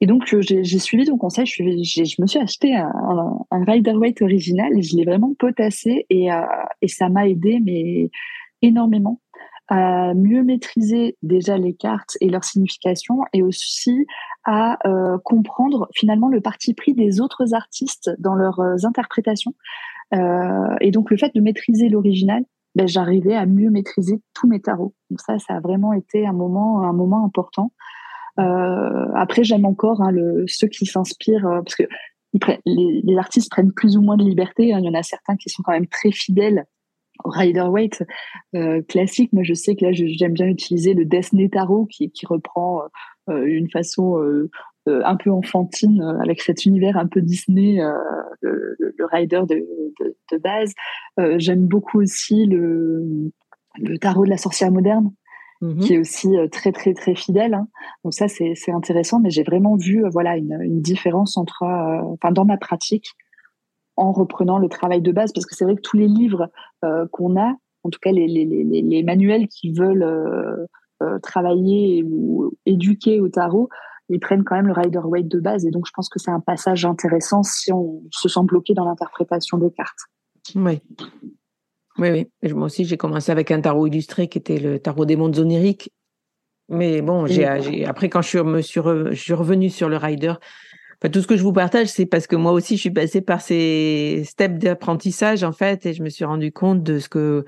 Et 0.00 0.06
donc, 0.06 0.24
j'ai 0.40 0.78
suivi 0.78 1.06
ton 1.06 1.16
conseil. 1.16 1.46
Je, 1.46 1.62
je, 1.62 2.20
me 2.20 2.26
suis 2.26 2.38
acheté 2.38 2.76
un, 2.76 2.92
un, 3.50 3.64
Rider-Waite 3.64 4.20
original 4.20 4.76
et 4.76 4.82
je 4.82 4.94
l'ai 4.94 5.04
vraiment 5.04 5.34
potassé 5.38 6.04
et, 6.10 6.28
et 6.82 6.88
ça 6.88 7.08
m'a 7.08 7.26
aidé, 7.26 7.60
mais 7.64 8.10
énormément 8.60 9.22
à 9.68 10.14
mieux 10.14 10.42
maîtriser 10.42 11.16
déjà 11.22 11.58
les 11.58 11.74
cartes 11.74 12.16
et 12.20 12.28
leur 12.28 12.44
signification 12.44 13.18
et 13.32 13.42
aussi 13.42 14.06
à 14.44 14.78
euh, 14.86 15.18
comprendre 15.24 15.88
finalement 15.94 16.28
le 16.28 16.40
parti 16.40 16.72
pris 16.72 16.94
des 16.94 17.20
autres 17.20 17.52
artistes 17.52 18.10
dans 18.18 18.34
leurs 18.34 18.60
euh, 18.60 18.76
interprétations. 18.84 19.54
Euh, 20.14 20.76
et 20.80 20.92
donc 20.92 21.10
le 21.10 21.16
fait 21.16 21.34
de 21.34 21.40
maîtriser 21.40 21.88
l'original, 21.88 22.44
ben, 22.76 22.86
j'arrivais 22.86 23.34
à 23.34 23.46
mieux 23.46 23.70
maîtriser 23.70 24.20
tous 24.34 24.46
mes 24.46 24.60
tarots. 24.60 24.94
Donc 25.10 25.20
ça, 25.20 25.38
ça 25.38 25.54
a 25.54 25.60
vraiment 25.60 25.92
été 25.92 26.26
un 26.26 26.32
moment, 26.32 26.82
un 26.82 26.92
moment 26.92 27.24
important. 27.24 27.72
Euh, 28.38 29.06
après, 29.16 29.42
j'aime 29.42 29.64
encore 29.64 30.02
hein, 30.02 30.12
le, 30.12 30.44
ceux 30.46 30.68
qui 30.68 30.86
s'inspirent 30.86 31.62
parce 31.64 31.74
que 31.74 31.84
les, 32.66 33.00
les, 33.02 33.16
artistes 33.16 33.50
prennent 33.50 33.72
plus 33.72 33.96
ou 33.96 34.02
moins 34.02 34.16
de 34.16 34.24
liberté. 34.24 34.72
Hein. 34.74 34.78
Il 34.80 34.84
y 34.84 34.88
en 34.88 34.94
a 34.94 35.02
certains 35.02 35.36
qui 35.36 35.48
sont 35.48 35.62
quand 35.64 35.72
même 35.72 35.86
très 35.86 36.12
fidèles 36.12 36.66
Rider 37.24 37.62
Waite 37.62 38.02
euh, 38.54 38.82
classique. 38.82 39.32
Moi, 39.32 39.42
je 39.42 39.54
sais 39.54 39.76
que 39.76 39.84
là, 39.84 39.92
j'aime 39.92 40.32
bien 40.32 40.46
utiliser 40.46 40.94
le 40.94 41.04
Disney 41.04 41.48
Tarot 41.48 41.86
qui, 41.86 42.10
qui 42.10 42.26
reprend 42.26 42.82
euh, 43.28 43.44
une 43.44 43.68
façon 43.68 44.22
euh, 44.22 44.48
euh, 44.88 45.02
un 45.04 45.16
peu 45.16 45.30
enfantine 45.30 46.00
avec 46.22 46.40
cet 46.40 46.64
univers 46.64 46.96
un 46.96 47.08
peu 47.08 47.20
Disney, 47.20 47.80
le, 48.40 48.76
le, 48.78 49.04
Rider 49.10 49.42
de, 49.48 49.66
de, 50.00 50.16
de 50.30 50.38
base. 50.38 50.72
j'aime 51.38 51.66
beaucoup 51.66 52.00
aussi 52.00 52.46
le, 52.46 53.32
le 53.78 53.98
tarot 53.98 54.24
de 54.24 54.30
la 54.30 54.36
sorcière 54.36 54.70
moderne. 54.70 55.12
Mm-hmm. 55.62 55.78
qui 55.78 55.94
est 55.94 55.98
aussi 55.98 56.28
très 56.52 56.70
très 56.70 56.92
très 56.92 57.14
fidèle. 57.14 57.54
Hein. 57.54 57.66
Donc 58.04 58.12
ça 58.12 58.28
c'est 58.28 58.52
intéressant, 58.70 59.20
mais 59.20 59.30
j'ai 59.30 59.42
vraiment 59.42 59.74
vu 59.74 60.04
voilà 60.12 60.36
une, 60.36 60.60
une 60.60 60.82
différence 60.82 61.38
entre, 61.38 61.62
enfin 61.62 62.30
dans 62.30 62.44
ma 62.44 62.58
pratique 62.58 63.14
en 63.96 64.12
reprenant 64.12 64.58
le 64.58 64.68
travail 64.68 65.00
de 65.00 65.12
base, 65.12 65.32
parce 65.32 65.46
que 65.46 65.54
c'est 65.54 65.64
vrai 65.64 65.76
que 65.76 65.80
tous 65.80 65.96
les 65.96 66.08
livres 66.08 66.50
euh, 66.84 67.06
qu'on 67.10 67.40
a, 67.40 67.54
en 67.82 67.90
tout 67.90 67.98
cas 68.00 68.12
les, 68.12 68.26
les, 68.26 68.44
les, 68.44 68.82
les 68.82 69.02
manuels 69.02 69.48
qui 69.48 69.72
veulent 69.72 70.02
euh, 70.02 70.66
euh, 71.02 71.18
travailler 71.18 72.02
ou 72.04 72.52
éduquer 72.66 73.20
au 73.20 73.28
tarot, 73.28 73.68
ils 74.08 74.20
prennent 74.20 74.44
quand 74.44 74.56
même 74.56 74.66
le 74.66 74.72
rider 74.72 75.00
weight 75.02 75.28
de 75.28 75.40
base. 75.40 75.66
Et 75.66 75.70
donc, 75.70 75.86
je 75.86 75.92
pense 75.92 76.08
que 76.08 76.18
c'est 76.18 76.30
un 76.30 76.40
passage 76.40 76.84
intéressant 76.84 77.42
si 77.42 77.72
on 77.72 78.02
se 78.10 78.28
sent 78.28 78.40
bloqué 78.44 78.72
dans 78.72 78.84
l'interprétation 78.84 79.58
des 79.58 79.70
cartes. 79.70 79.98
Oui. 80.54 80.80
Oui, 81.98 82.10
oui. 82.42 82.52
Moi 82.52 82.66
aussi, 82.66 82.84
j'ai 82.84 82.96
commencé 82.96 83.32
avec 83.32 83.50
un 83.50 83.60
tarot 83.60 83.86
illustré 83.86 84.28
qui 84.28 84.38
était 84.38 84.58
le 84.58 84.78
tarot 84.78 85.06
des 85.06 85.16
mondes 85.16 85.38
oniriques. 85.38 85.90
Mais 86.68 87.00
bon, 87.00 87.26
j'ai, 87.26 87.84
après, 87.84 88.08
quand 88.08 88.22
je 88.22 88.28
suis, 88.28 88.42
me 88.42 88.60
suis, 88.60 88.80
je 88.80 89.14
suis 89.14 89.32
revenu 89.32 89.70
sur 89.70 89.88
le 89.88 89.96
rider, 89.96 90.34
tout 91.00 91.22
ce 91.22 91.26
que 91.26 91.36
je 91.36 91.42
vous 91.42 91.52
partage, 91.52 91.88
c'est 91.88 92.06
parce 92.06 92.26
que 92.26 92.36
moi 92.36 92.52
aussi, 92.52 92.76
je 92.76 92.80
suis 92.80 92.90
passée 92.90 93.20
par 93.20 93.40
ces 93.40 94.22
steps 94.24 94.58
d'apprentissage, 94.58 95.44
en 95.44 95.52
fait, 95.52 95.86
et 95.86 95.94
je 95.94 96.02
me 96.02 96.08
suis 96.08 96.24
rendu 96.24 96.52
compte 96.52 96.82
de 96.82 96.98
ce 96.98 97.08
que, 97.08 97.44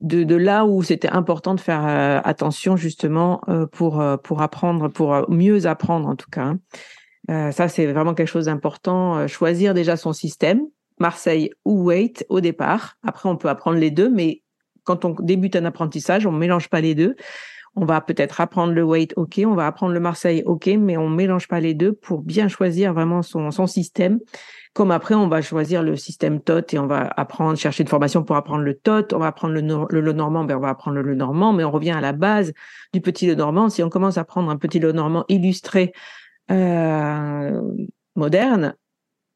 de, 0.00 0.34
là 0.34 0.66
où 0.66 0.82
c'était 0.82 1.08
important 1.08 1.54
de 1.54 1.60
faire 1.60 1.86
euh, 1.86 2.20
attention, 2.24 2.76
justement, 2.76 3.40
euh, 3.48 3.66
pour, 3.66 4.00
euh, 4.00 4.16
pour 4.16 4.42
apprendre, 4.42 4.88
pour 4.88 5.30
mieux 5.30 5.66
apprendre, 5.66 6.08
en 6.08 6.16
tout 6.16 6.30
cas. 6.30 6.54
Hein. 7.28 7.52
ça, 7.52 7.68
c'est 7.68 7.86
vraiment 7.86 8.14
quelque 8.14 8.28
chose 8.28 8.46
d'important. 8.46 9.26
choisir 9.26 9.74
déjà 9.74 9.96
son 9.96 10.12
système, 10.12 10.62
Marseille 10.98 11.50
ou 11.64 11.84
Wait 11.84 12.26
au 12.28 12.40
départ. 12.40 12.96
Après, 13.06 13.28
on 13.28 13.36
peut 13.36 13.48
apprendre 13.48 13.78
les 13.78 13.90
deux, 13.90 14.10
mais 14.10 14.42
quand 14.84 15.04
on 15.04 15.16
débute 15.20 15.56
un 15.56 15.64
apprentissage, 15.64 16.26
on 16.26 16.32
mélange 16.32 16.68
pas 16.68 16.80
les 16.80 16.94
deux 16.94 17.16
on 17.76 17.84
va 17.84 18.00
peut-être 18.00 18.40
apprendre 18.40 18.72
le 18.72 18.82
weight, 18.82 19.12
ok, 19.16 19.42
on 19.44 19.54
va 19.54 19.66
apprendre 19.66 19.92
le 19.92 20.00
Marseille, 20.00 20.42
ok, 20.46 20.66
mais 20.78 20.96
on 20.96 21.10
mélange 21.10 21.46
pas 21.46 21.60
les 21.60 21.74
deux 21.74 21.92
pour 21.92 22.22
bien 22.22 22.48
choisir 22.48 22.94
vraiment 22.94 23.20
son, 23.20 23.50
son 23.50 23.66
système. 23.66 24.18
Comme 24.72 24.90
après, 24.90 25.14
on 25.14 25.28
va 25.28 25.42
choisir 25.42 25.82
le 25.82 25.94
système 25.94 26.40
TOT 26.40 26.72
et 26.72 26.78
on 26.78 26.86
va 26.86 27.06
apprendre, 27.16 27.56
chercher 27.58 27.82
une 27.82 27.88
formation 27.88 28.24
pour 28.24 28.36
apprendre 28.36 28.62
le 28.62 28.74
TOT, 28.74 29.12
on 29.12 29.18
va 29.18 29.26
apprendre 29.26 29.54
le, 29.54 30.00
le, 30.00 30.12
normand, 30.12 30.44
ben 30.44 30.56
on 30.56 30.60
va 30.60 30.70
apprendre 30.70 31.00
le, 31.00 31.14
normand, 31.14 31.52
mais 31.52 31.64
on 31.64 31.70
revient 31.70 31.90
à 31.90 32.00
la 32.00 32.12
base 32.12 32.54
du 32.94 33.02
petit 33.02 33.26
le 33.26 33.34
normand. 33.34 33.68
Si 33.68 33.82
on 33.82 33.90
commence 33.90 34.16
à 34.16 34.24
prendre 34.24 34.50
un 34.50 34.56
petit 34.56 34.78
le 34.78 34.92
normand 34.92 35.26
illustré 35.28 35.92
euh, 36.50 37.60
moderne, 38.16 38.74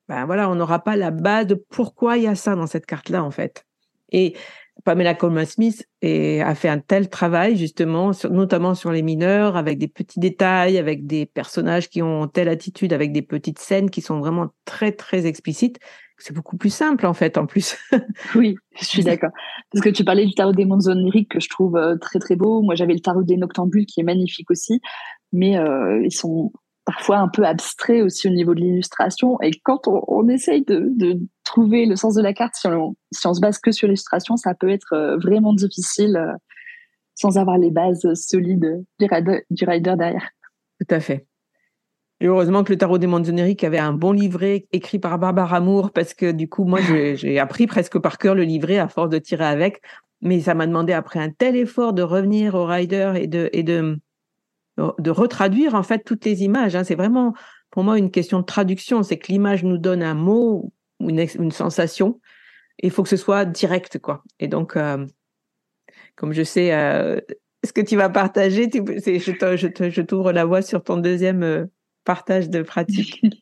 ben 0.09 0.25
voilà, 0.25 0.49
on 0.51 0.55
n'aura 0.55 0.79
pas 0.79 0.97
la 0.97 1.11
base 1.11 1.47
de 1.47 1.55
pourquoi 1.55 2.17
il 2.17 2.25
y 2.25 2.27
a 2.27 2.35
ça 2.35 2.57
dans 2.57 2.67
cette 2.67 2.87
carte-là 2.87 3.23
en 3.23 3.31
fait. 3.31 3.67
Et 4.13 4.35
Pamela 4.85 5.15
Coleman 5.15 5.47
Smith 5.47 5.87
a 6.03 6.55
fait 6.55 6.69
un 6.69 6.79
tel 6.79 7.09
travail 7.09 7.57
justement, 7.57 8.13
notamment 8.31 8.75
sur 8.75 8.93
les 8.93 9.03
mineurs, 9.03 9.57
avec 9.57 9.79
des 9.79 9.89
petits 9.89 10.21
détails, 10.21 10.79
avec 10.79 11.07
des 11.07 11.27
personnages 11.27 11.89
qui 11.89 12.03
ont 12.03 12.27
telle 12.29 12.49
attitude, 12.49 12.93
avec 12.93 13.13
des 13.13 13.23
petites 13.23 13.59
scènes 13.59 13.91
qui 13.91 14.01
sont 14.01 14.19
vraiment 14.19 14.49
très 14.65 14.93
très 14.93 15.27
explicites. 15.27 15.79
C'est 16.19 16.35
beaucoup 16.35 16.57
plus 16.57 16.71
simple 16.73 17.07
en 17.07 17.15
fait, 17.15 17.39
en 17.39 17.47
plus. 17.47 17.79
oui, 18.35 18.57
je 18.79 18.85
suis 18.85 19.03
d'accord. 19.03 19.31
Parce 19.73 19.83
que 19.83 19.89
tu 19.89 20.05
parlais 20.05 20.27
du 20.27 20.35
tarot 20.35 20.53
des 20.53 20.67
mondes 20.67 20.87
oniriques 20.87 21.31
que 21.31 21.41
je 21.41 21.49
trouve 21.49 21.77
euh, 21.77 21.97
très 21.97 22.19
très 22.19 22.37
beau. 22.37 22.61
Moi, 22.61 22.75
j'avais 22.75 22.93
le 22.93 23.01
tarot 23.01 23.23
des 23.23 23.37
noctambules 23.37 23.87
qui 23.87 24.01
est 24.01 24.05
magnifique 24.05 24.51
aussi, 24.51 24.81
mais 25.33 25.59
euh, 25.59 26.03
ils 26.05 26.13
sont 26.13 26.53
parfois 26.91 27.19
un 27.19 27.29
peu 27.29 27.45
abstraits 27.45 28.03
aussi 28.03 28.27
au 28.27 28.33
niveau 28.33 28.53
de 28.53 28.61
l'illustration. 28.61 29.41
Et 29.43 29.53
quand 29.63 29.87
on, 29.87 30.29
essaye 30.29 30.65
de, 30.65 31.21
trouver 31.45 31.87
le 31.87 31.95
sens 31.95 32.15
de 32.15 32.23
la 32.23 32.33
carte, 32.33 32.55
si 32.57 32.67
on, 32.67 32.97
si 33.13 33.23
se 33.23 33.41
base 33.41 33.59
que 33.59 33.71
sur 33.71 33.87
l'illustration, 33.87 34.37
ça 34.37 34.55
peut 34.55 34.71
être 34.71 34.93
euh, 34.93 35.17
vraiment 35.19 35.53
difficile 35.53 36.17
euh, 36.17 36.33
sans 37.15 37.39
avoir 37.39 37.59
les 37.59 37.71
bases 37.71 38.13
solides 38.15 38.85
du 38.99 39.07
rider, 39.65 39.97
derrière. 39.97 40.31
Tout 40.81 40.95
à 40.95 41.01
fait. 41.01 41.27
Et 42.21 42.27
heureusement 42.27 42.65
que 42.65 42.73
le 42.73 42.79
tarot 42.79 42.99
des 42.99 43.07
oniriques 43.07 43.65
avait 43.65 43.79
un 43.79 43.93
bon 43.93 44.13
livret 44.13 44.67
écrit 44.73 44.99
par 44.99 45.19
Barbara 45.19 45.59
Amour, 45.59 45.93
parce 45.93 46.13
que 46.13 46.33
du 46.33 46.49
coup, 46.49 46.65
moi, 46.65 46.81
j'ai 47.15 47.39
appris 47.39 47.67
presque 47.67 47.99
par 47.99 48.19
cœur 48.19 48.35
le 48.35 48.43
livret 48.43 48.79
à 48.79 48.89
force 48.89 49.11
de 49.11 49.19
tirer 49.19 49.47
avec. 49.47 49.81
Mais 50.23 50.41
ça 50.41 50.55
m'a 50.55 50.67
demandé 50.67 50.93
après 50.93 51.21
un 51.21 51.31
tel 51.31 51.57
effort 51.57 51.93
de 51.93 52.03
revenir 52.03 52.55
au 52.55 52.67
rider 52.67 53.13
et 53.17 53.27
de, 53.27 53.49
et 53.53 53.63
de, 53.63 53.99
de 54.99 55.11
retraduire 55.11 55.75
en 55.75 55.83
fait 55.83 56.05
toutes 56.05 56.25
les 56.25 56.43
images. 56.43 56.77
Hein. 56.77 56.85
C'est 56.85 56.95
vraiment 56.95 57.35
pour 57.71 57.85
moi 57.85 57.99
une 57.99 58.11
question 58.11 58.41
de 58.41 58.45
traduction. 58.45 59.03
C'est 59.03 59.19
que 59.19 59.31
l'image 59.31 59.65
nous 59.65 59.79
donne 59.79 60.03
un 60.03 60.15
mot 60.15 60.73
une, 61.01 61.27
une 61.39 61.51
sensation. 61.51 62.21
Il 62.83 62.91
faut 62.91 63.03
que 63.03 63.09
ce 63.09 63.17
soit 63.17 63.45
direct, 63.45 63.99
quoi. 63.99 64.23
Et 64.39 64.49
donc, 64.49 64.77
euh, 64.77 65.07
comme 66.17 66.33
je 66.33 66.43
sais 66.43 66.73
euh, 66.73 67.21
ce 67.65 67.73
que 67.73 67.81
tu 67.81 67.97
vas 67.97 68.09
partager, 68.09 68.69
je 68.73 70.01
t'ouvre 70.01 70.33
la 70.33 70.45
voie 70.45 70.63
sur 70.63 70.83
ton 70.83 70.97
deuxième 70.97 71.43
euh, 71.43 71.67
partage 72.05 72.49
de 72.49 72.63
pratique. 72.63 73.21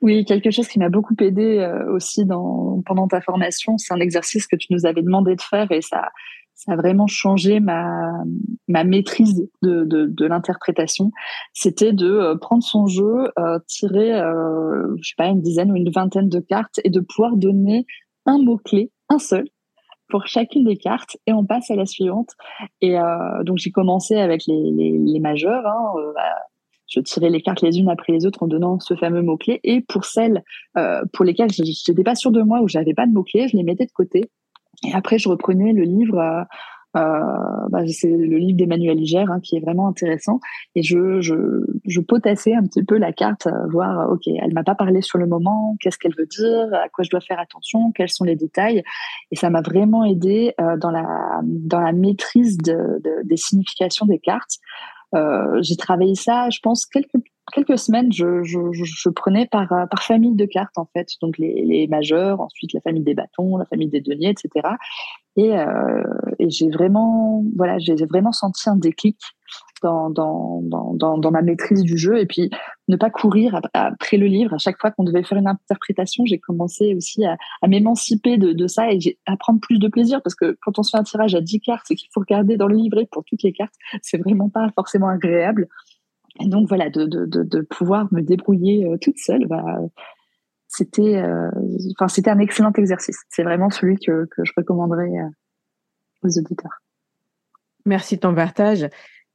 Oui, 0.00 0.24
quelque 0.24 0.52
chose 0.52 0.68
qui 0.68 0.78
m'a 0.78 0.90
beaucoup 0.90 1.16
aidé 1.18 1.68
aussi 1.88 2.24
dans, 2.24 2.80
pendant 2.86 3.08
ta 3.08 3.20
formation, 3.20 3.78
c'est 3.78 3.92
un 3.92 3.98
exercice 3.98 4.46
que 4.46 4.54
tu 4.54 4.68
nous 4.70 4.86
avais 4.86 5.02
demandé 5.02 5.34
de 5.34 5.40
faire 5.40 5.72
et 5.72 5.82
ça, 5.82 6.10
ça 6.58 6.72
a 6.72 6.76
vraiment 6.76 7.06
changé 7.06 7.60
ma, 7.60 8.12
ma 8.66 8.82
maîtrise 8.82 9.48
de, 9.62 9.84
de, 9.84 10.26
l'interprétation. 10.26 11.12
C'était 11.52 11.92
de 11.92 12.10
euh, 12.10 12.34
prendre 12.34 12.64
son 12.64 12.88
jeu, 12.88 13.30
euh, 13.38 13.60
tirer, 13.68 14.20
euh, 14.20 14.96
je 15.00 15.08
sais 15.08 15.14
pas, 15.16 15.28
une 15.28 15.40
dizaine 15.40 15.70
ou 15.70 15.76
une 15.76 15.90
vingtaine 15.90 16.28
de 16.28 16.40
cartes 16.40 16.80
et 16.82 16.90
de 16.90 16.98
pouvoir 16.98 17.36
donner 17.36 17.86
un 18.26 18.38
mot-clé, 18.38 18.90
un 19.08 19.20
seul, 19.20 19.46
pour 20.08 20.26
chacune 20.26 20.64
des 20.64 20.76
cartes 20.76 21.16
et 21.28 21.32
on 21.32 21.44
passe 21.44 21.70
à 21.70 21.76
la 21.76 21.86
suivante. 21.86 22.30
Et 22.80 22.98
euh, 22.98 23.44
donc 23.44 23.58
j'ai 23.58 23.70
commencé 23.70 24.16
avec 24.16 24.44
les, 24.48 24.98
les, 24.98 25.20
majeurs. 25.20 25.64
Hein, 25.64 25.92
je 26.88 26.98
tirais 26.98 27.30
les 27.30 27.40
cartes 27.40 27.62
les 27.62 27.78
unes 27.78 27.88
après 27.88 28.12
les 28.12 28.26
autres 28.26 28.42
en 28.42 28.48
donnant 28.48 28.80
ce 28.80 28.96
fameux 28.96 29.22
mot-clé. 29.22 29.60
Et 29.62 29.80
pour 29.82 30.04
celles 30.04 30.42
pour 31.12 31.24
lesquelles 31.24 31.52
je 31.52 31.62
n'étais 31.62 32.02
pas 32.02 32.16
sûre 32.16 32.32
de 32.32 32.42
moi 32.42 32.62
ou 32.62 32.68
j'avais 32.68 32.94
pas 32.94 33.06
de 33.06 33.12
mot-clé, 33.12 33.46
je 33.46 33.56
les 33.56 33.62
mettais 33.62 33.86
de 33.86 33.92
côté 33.92 34.28
et 34.84 34.94
après, 34.94 35.18
je 35.18 35.28
reprenais 35.28 35.72
le 35.72 35.82
livre. 35.82 36.18
Euh, 36.18 36.44
euh, 36.96 37.68
bah, 37.68 37.86
c'est 37.86 38.08
le 38.08 38.38
livre 38.38 38.56
d'Emmanuel 38.56 38.98
Iger 38.98 39.24
hein, 39.28 39.40
qui 39.42 39.56
est 39.56 39.60
vraiment 39.60 39.88
intéressant 39.88 40.40
et 40.74 40.82
je, 40.82 41.20
je, 41.20 41.34
je 41.84 42.00
potassais 42.00 42.54
un 42.54 42.62
petit 42.62 42.82
peu 42.82 42.96
la 42.96 43.12
carte 43.12 43.46
euh, 43.46 43.66
voir 43.70 44.10
ok 44.10 44.26
elle 44.26 44.54
m'a 44.54 44.64
pas 44.64 44.74
parlé 44.74 45.02
sur 45.02 45.18
le 45.18 45.26
moment 45.26 45.76
qu'est-ce 45.80 45.98
qu'elle 45.98 46.14
veut 46.16 46.26
dire 46.26 46.72
à 46.72 46.88
quoi 46.88 47.04
je 47.04 47.10
dois 47.10 47.20
faire 47.20 47.38
attention 47.38 47.92
quels 47.92 48.08
sont 48.08 48.24
les 48.24 48.36
détails 48.36 48.82
et 49.30 49.36
ça 49.36 49.50
m'a 49.50 49.60
vraiment 49.60 50.02
aidé 50.02 50.54
euh, 50.62 50.78
dans 50.78 50.90
la 50.90 51.04
dans 51.42 51.80
la 51.80 51.92
maîtrise 51.92 52.56
de, 52.56 52.72
de, 53.04 53.22
des 53.22 53.36
significations 53.36 54.06
des 54.06 54.18
cartes 54.18 54.56
euh, 55.14 55.60
j'ai 55.60 55.76
travaillé 55.76 56.14
ça 56.14 56.48
je 56.48 56.60
pense 56.62 56.86
quelques 56.86 57.10
quelques 57.52 57.78
semaines, 57.78 58.12
je, 58.12 59.08
prenais 59.10 59.46
par, 59.46 59.68
par 59.68 60.02
famille 60.02 60.34
de 60.34 60.44
cartes, 60.44 60.76
en 60.78 60.88
fait. 60.92 61.08
Donc, 61.22 61.38
les, 61.38 61.86
majeurs, 61.88 62.40
ensuite 62.40 62.72
la 62.72 62.80
famille 62.80 63.02
des 63.02 63.14
bâtons, 63.14 63.56
la 63.56 63.64
famille 63.66 63.88
des 63.88 64.00
deniers, 64.00 64.30
etc. 64.30 64.68
Et, 65.36 65.56
euh, 65.56 66.02
et 66.38 66.50
j'ai 66.50 66.68
vraiment, 66.68 67.44
voilà, 67.56 67.78
vraiment 68.08 68.32
senti 68.32 68.68
un 68.68 68.76
déclic 68.76 69.18
dans, 69.82 71.30
ma 71.30 71.42
maîtrise 71.42 71.82
du 71.82 71.96
jeu. 71.96 72.18
Et 72.18 72.26
puis, 72.26 72.50
ne 72.88 72.96
pas 72.96 73.10
courir 73.10 73.60
après 73.74 74.16
le 74.16 74.26
livre. 74.26 74.54
À 74.54 74.58
chaque 74.58 74.78
fois 74.80 74.90
qu'on 74.90 75.04
devait 75.04 75.22
faire 75.22 75.38
une 75.38 75.48
interprétation, 75.48 76.24
j'ai 76.26 76.38
commencé 76.38 76.94
aussi 76.94 77.24
à, 77.24 77.36
à 77.62 77.68
m'émanciper 77.68 78.38
de, 78.38 78.52
de 78.52 78.66
ça 78.66 78.90
et 78.90 79.18
à 79.26 79.36
prendre 79.36 79.60
plus 79.60 79.78
de 79.78 79.88
plaisir 79.88 80.22
parce 80.22 80.34
que 80.34 80.56
quand 80.62 80.78
on 80.78 80.82
se 80.82 80.90
fait 80.90 80.98
un 80.98 81.04
tirage 81.04 81.34
à 81.34 81.40
10 81.40 81.60
cartes 81.60 81.90
et 81.90 81.94
qu'il 81.94 82.08
faut 82.12 82.20
regarder 82.20 82.56
dans 82.56 82.66
le 82.66 82.76
livret 82.76 83.06
pour 83.10 83.24
toutes 83.24 83.42
les 83.42 83.52
cartes, 83.52 83.74
c'est 84.02 84.18
vraiment 84.18 84.48
pas 84.48 84.70
forcément 84.74 85.08
agréable. 85.08 85.68
Et 86.40 86.48
donc 86.48 86.68
voilà, 86.68 86.88
de, 86.90 87.60
pouvoir 87.62 88.08
me 88.12 88.20
débrouiller 88.20 88.86
euh, 88.86 88.96
toute 89.00 89.18
seule, 89.18 89.46
bah, 89.46 89.64
c'était, 90.66 91.16
euh, 91.16 91.50
enfin 91.96 92.08
c'était 92.08 92.30
un 92.30 92.38
excellent 92.38 92.72
exercice. 92.72 93.18
C'est 93.28 93.42
vraiment 93.42 93.70
celui 93.70 93.96
que, 93.96 94.26
je 94.42 94.52
recommanderais 94.56 95.10
euh, 95.10 95.28
aux 96.22 96.38
auditeurs. 96.38 96.82
Merci 97.86 98.16
de 98.16 98.20
ton 98.20 98.34
partage. 98.34 98.88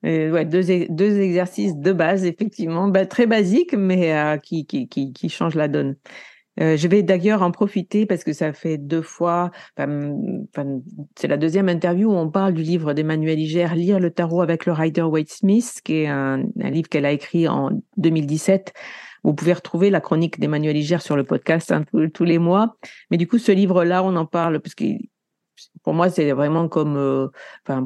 Ouais, 0.03 0.43
deux, 0.43 0.69
exercices 0.69 1.77
de 1.77 1.93
base, 1.93 2.25
effectivement, 2.25 2.89
bah, 2.89 3.05
très 3.05 3.25
basiques, 3.25 3.73
mais 3.73 4.37
qui, 4.43 4.65
qui, 4.65 4.89
qui, 4.89 5.13
qui 5.13 5.29
changent 5.29 5.55
la 5.55 5.69
donne. 5.69 5.95
Euh, 6.59 6.77
je 6.77 6.87
vais 6.87 7.03
d'ailleurs 7.03 7.41
en 7.41 7.51
profiter 7.51 8.05
parce 8.05 8.23
que 8.23 8.33
ça 8.33 8.53
fait 8.53 8.77
deux 8.77 9.01
fois, 9.01 9.51
c'est 9.77 11.27
la 11.27 11.37
deuxième 11.37 11.69
interview 11.69 12.11
où 12.11 12.15
on 12.15 12.29
parle 12.29 12.53
du 12.53 12.61
livre 12.61 12.93
d'Emmanuel 12.93 13.39
Iger, 13.39 13.69
Lire 13.75 13.99
le 13.99 14.11
tarot 14.11 14.41
avec 14.41 14.65
le 14.65 14.73
Rider 14.73 15.01
Waite 15.01 15.31
Smith, 15.31 15.81
qui 15.83 16.01
est 16.01 16.07
un, 16.07 16.43
livre 16.57 16.89
qu'elle 16.89 17.05
a 17.05 17.11
écrit 17.11 17.47
en 17.47 17.71
2017. 17.97 18.73
Vous 19.23 19.33
pouvez 19.33 19.53
retrouver 19.53 19.89
la 19.89 20.01
chronique 20.01 20.39
d'Emmanuel 20.39 20.77
Iger 20.77 20.99
sur 20.99 21.15
le 21.15 21.23
podcast 21.23 21.73
tous, 22.13 22.23
les 22.23 22.39
mois. 22.39 22.75
Mais 23.09 23.17
du 23.17 23.27
coup, 23.27 23.39
ce 23.39 23.51
livre-là, 23.51 24.03
on 24.03 24.15
en 24.15 24.25
parle 24.25 24.59
parce 24.59 24.75
que 24.75 24.85
pour 25.83 25.93
moi, 25.93 26.09
c'est 26.09 26.31
vraiment 26.33 26.67
comme, 26.67 26.97
euh, 26.97 27.27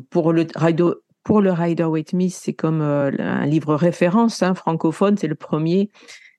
pour 0.10 0.34
le 0.34 0.48
Rider, 0.56 0.90
pour 1.24 1.42
le 1.42 1.52
Rider 1.52 1.88
Smith, 2.08 2.34
c'est 2.34 2.54
comme 2.54 2.82
euh, 2.82 3.12
un 3.20 3.46
livre 3.46 3.76
référence 3.76 4.42
hein, 4.42 4.56
francophone. 4.56 5.18
C'est 5.18 5.28
le 5.28 5.36
premier 5.36 5.90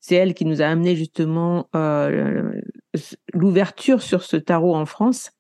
c'est 0.09 0.15
elle 0.15 0.33
qui 0.33 0.47
nous 0.47 0.63
a 0.63 0.65
amené 0.65 0.97
justement 0.97 1.69
euh, 1.77 2.51
l'ouverture 3.35 4.01
sur 4.01 4.23
ce 4.23 4.39
tarot 4.39 4.75
en 4.75 4.87
France. 4.87 5.33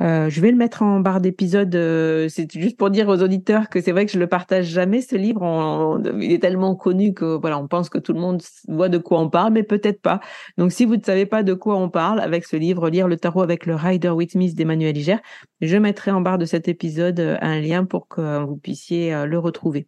Euh, 0.00 0.30
je 0.30 0.40
vais 0.40 0.50
le 0.50 0.56
mettre 0.56 0.82
en 0.82 1.00
barre 1.00 1.20
d'épisode. 1.20 1.74
Euh, 1.76 2.28
c'est 2.30 2.50
juste 2.50 2.78
pour 2.78 2.88
dire 2.88 3.08
aux 3.08 3.22
auditeurs 3.22 3.68
que 3.68 3.82
c'est 3.82 3.92
vrai 3.92 4.06
que 4.06 4.12
je 4.12 4.18
le 4.18 4.26
partage 4.26 4.64
jamais 4.64 5.02
ce 5.02 5.16
livre. 5.16 6.00
il 6.18 6.32
est 6.32 6.38
tellement 6.38 6.74
connu 6.74 7.12
que 7.12 7.38
voilà, 7.38 7.58
on 7.58 7.68
pense 7.68 7.90
que 7.90 7.98
tout 7.98 8.14
le 8.14 8.20
monde 8.20 8.42
voit 8.68 8.88
de 8.88 8.96
quoi 8.96 9.20
on 9.20 9.28
parle, 9.28 9.52
mais 9.52 9.62
peut-être 9.62 10.00
pas. 10.00 10.20
Donc, 10.56 10.72
si 10.72 10.86
vous 10.86 10.96
ne 10.96 11.02
savez 11.02 11.26
pas 11.26 11.42
de 11.42 11.52
quoi 11.52 11.76
on 11.76 11.90
parle 11.90 12.20
avec 12.20 12.46
ce 12.46 12.56
livre, 12.56 12.88
lire 12.88 13.06
le 13.06 13.18
tarot 13.18 13.42
avec 13.42 13.66
le 13.66 13.74
Rider 13.74 14.10
with 14.10 14.34
Miss 14.34 14.54
d'Emmanuel 14.54 14.96
Iger, 14.96 15.18
je 15.60 15.76
mettrai 15.76 16.10
en 16.10 16.22
barre 16.22 16.38
de 16.38 16.46
cet 16.46 16.68
épisode 16.68 17.38
un 17.42 17.60
lien 17.60 17.84
pour 17.84 18.08
que 18.08 18.44
vous 18.44 18.56
puissiez 18.56 19.26
le 19.26 19.38
retrouver. 19.38 19.86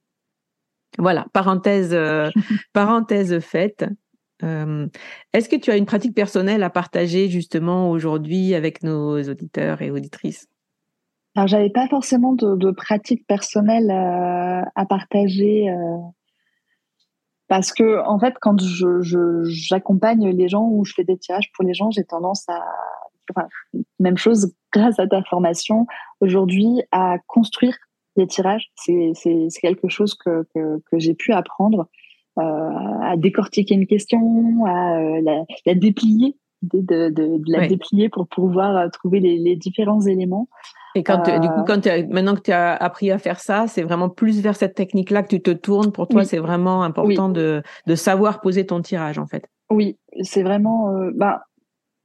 Voilà, 0.99 1.27
parenthèse, 1.33 1.97
parenthèse 2.73 3.39
faite. 3.41 3.85
Est-ce 4.43 5.49
que 5.49 5.57
tu 5.57 5.71
as 5.71 5.77
une 5.77 5.87
pratique 5.87 6.15
personnelle 6.15 6.63
à 6.63 6.71
partager 6.71 7.29
justement 7.29 7.91
aujourd'hui 7.91 8.55
avec 8.55 8.83
nos 8.83 9.23
auditeurs 9.23 9.83
et 9.83 9.91
auditrices? 9.91 10.47
Alors, 11.35 11.49
j'avais 11.49 11.71
pas 11.71 11.87
forcément 11.89 12.33
de, 12.35 12.71
pratique 12.71 13.27
personnelle 13.27 13.91
à 13.91 14.87
partager 14.87 15.69
parce 17.49 17.73
que 17.73 18.05
en 18.05 18.19
fait, 18.19 18.35
quand 18.41 18.61
je 18.61 19.43
j'accompagne 19.45 20.29
les 20.31 20.49
gens 20.49 20.69
ou 20.69 20.85
je 20.85 20.95
fais 20.95 21.05
des 21.05 21.17
tirages 21.17 21.51
pour 21.55 21.65
les 21.65 21.75
gens, 21.75 21.91
j'ai 21.91 22.05
tendance 22.05 22.49
à 22.49 22.61
enfin, 23.31 23.49
même 23.99 24.17
chose 24.17 24.55
grâce 24.73 24.99
à 24.99 25.07
ta 25.07 25.23
formation 25.25 25.87
aujourd'hui 26.21 26.83
à 26.91 27.17
construire 27.27 27.77
des 28.17 28.27
tirages. 28.27 28.71
C'est 28.77 29.13
quelque 29.61 29.89
chose 29.89 30.15
que, 30.15 30.47
que, 30.55 30.81
que 30.91 30.99
j'ai 30.99 31.15
pu 31.15 31.33
apprendre 31.33 31.89
euh, 32.39 32.43
à 33.03 33.17
décortiquer 33.17 33.75
une 33.75 33.87
question, 33.87 34.65
à 34.67 34.99
euh, 34.99 35.21
la, 35.23 35.45
la, 35.65 35.75
déplier, 35.75 36.37
de, 36.63 36.81
de, 36.81 37.09
de, 37.09 37.41
la 37.47 37.67
déplier 37.67 38.09
pour 38.09 38.27
pouvoir 38.29 38.77
euh, 38.77 38.89
trouver 38.89 39.21
les, 39.21 39.39
les 39.39 39.57
différents 39.57 40.03
éléments. 40.03 40.49
Et 40.95 41.03
quand 41.03 41.23
du 41.41 41.49
coup, 41.49 41.63
quand 41.67 41.87
maintenant 42.11 42.35
que 42.35 42.41
tu 42.41 42.53
as 42.53 42.75
appris 42.75 43.11
à 43.11 43.19
faire 43.19 43.39
ça, 43.39 43.67
c'est 43.69 43.83
vraiment 43.83 44.09
plus 44.09 44.41
vers 44.41 44.57
cette 44.57 44.75
technique-là 44.75 45.23
que 45.23 45.29
tu 45.29 45.43
te 45.43 45.51
tournes. 45.51 45.93
Pour 45.93 46.09
toi, 46.09 46.25
c'est 46.25 46.39
vraiment 46.39 46.83
important 46.83 47.29
de, 47.29 47.63
de 47.87 47.95
savoir 47.95 48.41
poser 48.41 48.65
ton 48.65 48.81
tirage, 48.81 49.19
en 49.19 49.27
fait. 49.27 49.47
Oui, 49.71 49.99
c'est 50.23 50.43
vraiment. 50.43 50.91
Euh, 50.93 51.11
bah, 51.15 51.43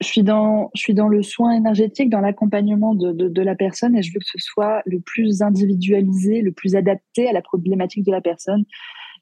je 0.02 0.08
suis 0.08 0.24
dans, 0.24 0.70
le 1.08 1.22
soin 1.22 1.52
énergétique, 1.52 2.10
dans 2.10 2.20
l'accompagnement 2.20 2.96
de, 2.96 3.42
la 3.42 3.56
personne, 3.56 3.96
et 3.96 4.02
je 4.02 4.12
veux 4.14 4.20
que 4.20 4.26
ce 4.26 4.40
soit 4.40 4.82
le 4.86 5.00
plus 5.00 5.42
individualisé, 5.42 6.42
le 6.42 6.52
plus 6.52 6.76
adapté 6.76 7.30
à 7.30 7.34
la 7.34 7.42
problématique 7.42 8.06
de 8.06 8.12
la 8.12 8.22
personne. 8.22 8.66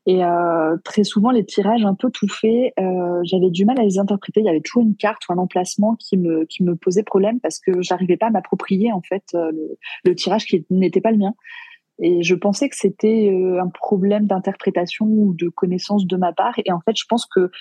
Et 0.06 0.24
euh, 0.24 0.78
très 0.84 1.04
souvent, 1.04 1.30
les 1.30 1.46
tirages 1.46 1.86
un 1.86 1.94
peu 1.94 2.10
tout 2.10 2.28
faits, 2.30 2.74
euh, 2.80 3.20
j'avais 3.24 3.50
du 3.50 3.66
mal 3.66 3.80
à 3.80 3.84
les 3.84 4.00
interpréter. 4.00 4.40
Il 4.40 4.46
y 4.46 4.50
avait 4.50 4.62
toujours 4.62 4.84
une 4.84 4.96
carte 4.96 5.28
ou 5.28 5.34
un 5.34 5.38
emplacement 5.38 5.96
qui 5.96 6.18
me, 6.18 6.48
posait 6.76 7.04
problème 7.04 7.40
parce 7.42 7.60
que 7.60 7.82
j'arrivais 7.82 8.18
pas 8.18 8.28
à 8.28 8.30
m'approprier 8.32 8.92
en 8.94 9.02
fait 9.02 9.24
euh, 9.36 9.52
le, 9.52 9.78
le, 10.06 10.16
tirage 10.16 10.46
qui 10.46 10.66
n'était 10.70 11.02
pas 11.02 11.12
le 11.12 11.18
mien. 11.18 11.36
Et 12.02 12.24
je 12.24 12.34
pensais 12.34 12.70
que 12.70 12.78
c'était 12.78 13.30
un 13.60 13.68
problème 13.68 14.26
d'interprétation 14.26 15.06
ou 15.06 15.34
de 15.34 15.50
connaissance 15.50 16.08
de 16.08 16.16
ma 16.16 16.32
part. 16.32 16.54
Et 16.64 16.72
en 16.72 16.80
fait, 16.80 16.98
je 16.98 17.04
pense 17.08 17.26
que 17.26 17.52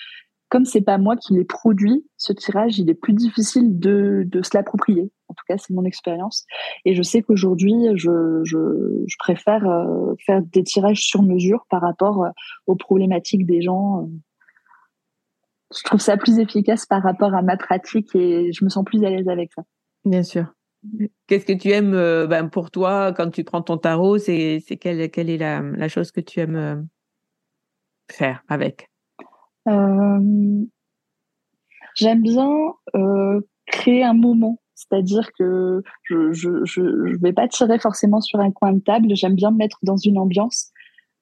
comme 0.49 0.65
c'est 0.65 0.81
pas 0.81 0.97
moi 0.97 1.15
qui 1.15 1.33
l'ai 1.33 1.45
produit, 1.45 2.05
ce 2.17 2.33
tirage, 2.33 2.79
il 2.79 2.89
est 2.89 2.95
plus 2.95 3.13
difficile 3.13 3.79
de, 3.79 4.23
de 4.25 4.41
se 4.41 4.49
l'approprier. 4.55 5.11
En 5.27 5.35
tout 5.35 5.43
cas, 5.47 5.57
c'est 5.57 5.73
mon 5.73 5.85
expérience. 5.85 6.45
Et 6.85 6.95
je 6.95 7.03
sais 7.03 7.21
qu'aujourd'hui, 7.21 7.75
je, 7.95 8.41
je, 8.43 9.03
je, 9.05 9.15
préfère 9.19 9.69
euh, 9.69 10.15
faire 10.25 10.41
des 10.41 10.63
tirages 10.63 11.01
sur 11.01 11.21
mesure 11.21 11.65
par 11.69 11.81
rapport 11.81 12.23
euh, 12.23 12.29
aux 12.65 12.75
problématiques 12.75 13.45
des 13.45 13.61
gens. 13.61 14.09
Je 15.75 15.83
trouve 15.83 15.99
ça 15.99 16.17
plus 16.17 16.39
efficace 16.39 16.87
par 16.87 17.03
rapport 17.03 17.35
à 17.35 17.43
ma 17.43 17.55
pratique 17.55 18.15
et 18.15 18.51
je 18.51 18.65
me 18.65 18.69
sens 18.69 18.83
plus 18.83 19.05
à 19.05 19.11
l'aise 19.11 19.29
avec 19.29 19.51
ça. 19.53 19.61
Bien 20.03 20.23
sûr. 20.23 20.45
Qu'est-ce 21.27 21.45
que 21.45 21.53
tu 21.53 21.69
aimes 21.69 21.93
euh, 21.93 22.25
ben, 22.25 22.49
pour 22.49 22.71
toi 22.71 23.13
quand 23.13 23.29
tu 23.29 23.43
prends 23.43 23.61
ton 23.61 23.77
tarot 23.77 24.17
C'est 24.17 24.61
quelle, 24.81 25.11
quelle 25.11 25.29
est 25.29 25.37
la, 25.37 25.61
la 25.61 25.89
chose 25.89 26.11
que 26.11 26.21
tu 26.21 26.39
aimes 26.39 26.87
faire 28.09 28.43
avec? 28.47 28.89
euh, 28.89 28.98
j'aime 31.95 32.21
bien 32.21 32.73
euh, 32.95 33.41
créer 33.65 34.03
un 34.03 34.13
moment. 34.13 34.59
C'est-à-dire 34.75 35.29
que 35.37 35.83
je, 36.03 36.31
je, 36.31 37.17
vais 37.21 37.33
pas 37.33 37.47
tirer 37.47 37.79
forcément 37.79 38.21
sur 38.21 38.39
un 38.39 38.51
coin 38.51 38.73
de 38.73 38.79
table. 38.79 39.15
J'aime 39.15 39.35
bien 39.35 39.51
me 39.51 39.57
mettre 39.57 39.77
dans 39.83 39.97
une 39.97 40.17
ambiance, 40.17 40.71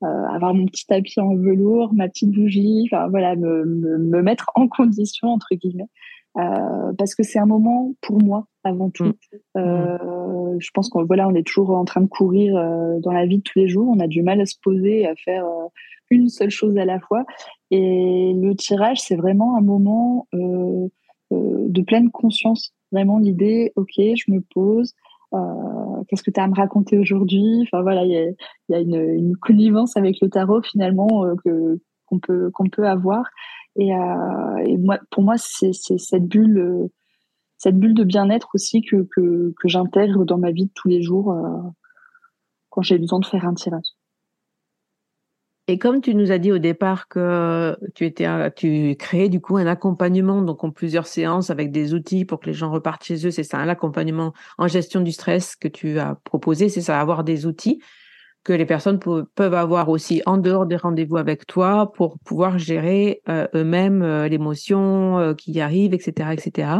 euh, 0.03 0.07
avoir 0.07 0.53
mon 0.53 0.67
petit 0.67 0.85
tapis 0.85 1.19
en 1.19 1.35
velours, 1.35 1.91
ma 1.93 2.07
petite 2.07 2.31
bougie, 2.31 2.87
voilà, 3.09 3.35
me, 3.35 4.21
mettre 4.21 4.51
en 4.55 4.67
condition 4.67 5.29
entre 5.29 5.55
guillemets, 5.55 5.89
euh, 6.37 6.93
parce 6.97 7.15
que 7.15 7.23
c'est 7.23 7.39
un 7.39 7.45
moment 7.45 7.93
pour 8.01 8.21
moi 8.21 8.45
avant 8.63 8.89
tout. 8.89 9.05
Mmh. 9.05 9.57
Euh, 9.57 10.55
je 10.59 10.69
pense 10.73 10.89
qu'on 10.89 11.03
voilà, 11.05 11.27
on 11.27 11.33
est 11.33 11.45
toujours 11.45 11.71
en 11.71 11.85
train 11.85 12.01
de 12.01 12.07
courir 12.07 12.55
euh, 12.57 12.99
dans 12.99 13.11
la 13.11 13.25
vie 13.25 13.37
de 13.37 13.43
tous 13.43 13.57
les 13.57 13.67
jours. 13.67 13.87
On 13.89 13.99
a 13.99 14.07
du 14.07 14.21
mal 14.21 14.39
à 14.41 14.45
se 14.45 14.55
poser, 14.61 15.07
à 15.07 15.15
faire 15.15 15.45
une 16.09 16.29
seule 16.29 16.49
chose 16.49 16.77
à 16.77 16.85
la 16.85 16.99
fois. 16.99 17.25
Et 17.71 18.33
le 18.35 18.55
tirage, 18.55 18.99
c'est 19.01 19.15
vraiment 19.15 19.57
un 19.57 19.61
moment 19.61 20.27
de 20.33 21.81
pleine 21.81 22.11
conscience. 22.11 22.73
Vraiment 22.91 23.19
l'idée, 23.19 23.73
ok, 23.75 23.95
je 23.97 24.31
me 24.31 24.41
pose. 24.53 24.93
Qu'est-ce 26.07 26.23
que 26.23 26.31
tu 26.31 26.39
as 26.39 26.43
à 26.43 26.47
me 26.47 26.55
raconter 26.55 26.97
aujourd'hui? 26.97 27.63
Enfin 27.63 27.81
voilà, 27.81 28.03
il 28.05 28.11
y 28.11 28.17
a, 28.17 28.29
y 28.69 28.75
a 28.75 28.79
une, 28.79 28.95
une, 28.95 29.35
connivence 29.35 29.97
avec 29.97 30.17
le 30.21 30.29
tarot 30.29 30.61
finalement 30.61 31.25
que 31.43 31.79
qu'on 32.05 32.19
peut 32.19 32.49
qu'on 32.51 32.69
peut 32.69 32.87
avoir. 32.87 33.25
Et, 33.77 33.93
euh, 33.93 34.57
et, 34.65 34.77
moi, 34.77 34.99
pour 35.11 35.23
moi, 35.23 35.35
c'est 35.37 35.73
cette 35.73 36.25
bulle, 36.25 36.57
euh, 36.57 36.87
cette 37.57 37.77
bulle 37.77 37.93
de 37.93 38.03
bien-être 38.03 38.49
aussi 38.53 38.81
que 38.81 39.07
que, 39.15 39.53
j'intègre 39.65 40.25
dans 40.25 40.37
ma 40.37 40.51
vie 40.51 40.65
de 40.65 40.71
tous 40.73 40.87
les 40.87 41.01
jours 41.01 41.35
quand 42.69 42.81
j'ai 42.81 42.97
besoin 42.97 43.19
de 43.19 43.25
faire 43.25 43.45
un 43.45 43.53
tirage. 43.53 43.85
Et 45.69 45.77
comme 45.79 45.99
tu 45.99 46.15
nous 46.15 46.31
as 46.31 46.37
dit 46.37 46.53
au 46.53 46.59
départ 46.59 47.09
que 47.09 47.77
tu 47.93 48.05
étais, 48.05 48.25
tu 48.51 48.95
créais 48.97 49.27
du 49.27 49.41
coup 49.41 49.57
un 49.57 49.67
accompagnement 49.67 50.41
donc 50.41 50.63
en 50.63 50.71
plusieurs 50.71 51.07
séances 51.07 51.49
avec 51.49 51.71
des 51.71 51.93
outils 51.93 52.23
pour 52.23 52.39
que 52.39 52.45
les 52.45 52.53
gens 52.53 52.71
repartent 52.71 53.03
chez 53.03 53.27
eux, 53.27 53.31
c'est 53.31 53.43
ça, 53.43 53.65
l'accompagnement 53.65 54.33
en 54.57 54.67
gestion 54.67 55.01
du 55.01 55.11
stress 55.11 55.57
que 55.57 55.67
tu 55.67 55.99
as 55.99 56.15
proposé, 56.23 56.69
c'est 56.69 56.81
ça, 56.81 57.01
avoir 57.01 57.25
des 57.25 57.45
outils 57.45 57.81
que 58.47 58.53
les 58.53 58.65
personnes 58.65 58.97
peuvent 58.97 59.53
avoir 59.53 59.89
aussi 59.89 60.21
en 60.25 60.37
dehors 60.37 60.65
des 60.65 60.77
rendez-vous 60.77 61.17
avec 61.17 61.45
toi 61.45 61.91
pour 61.91 62.17
pouvoir 62.19 62.57
gérer 62.57 63.21
euh, 63.27 63.45
eux-mêmes 63.53 64.01
euh, 64.01 64.29
l'émotion 64.29 65.19
euh, 65.19 65.33
qui 65.33 65.59
arrive, 65.59 65.93
etc., 65.93 66.29
etc. 66.31 66.79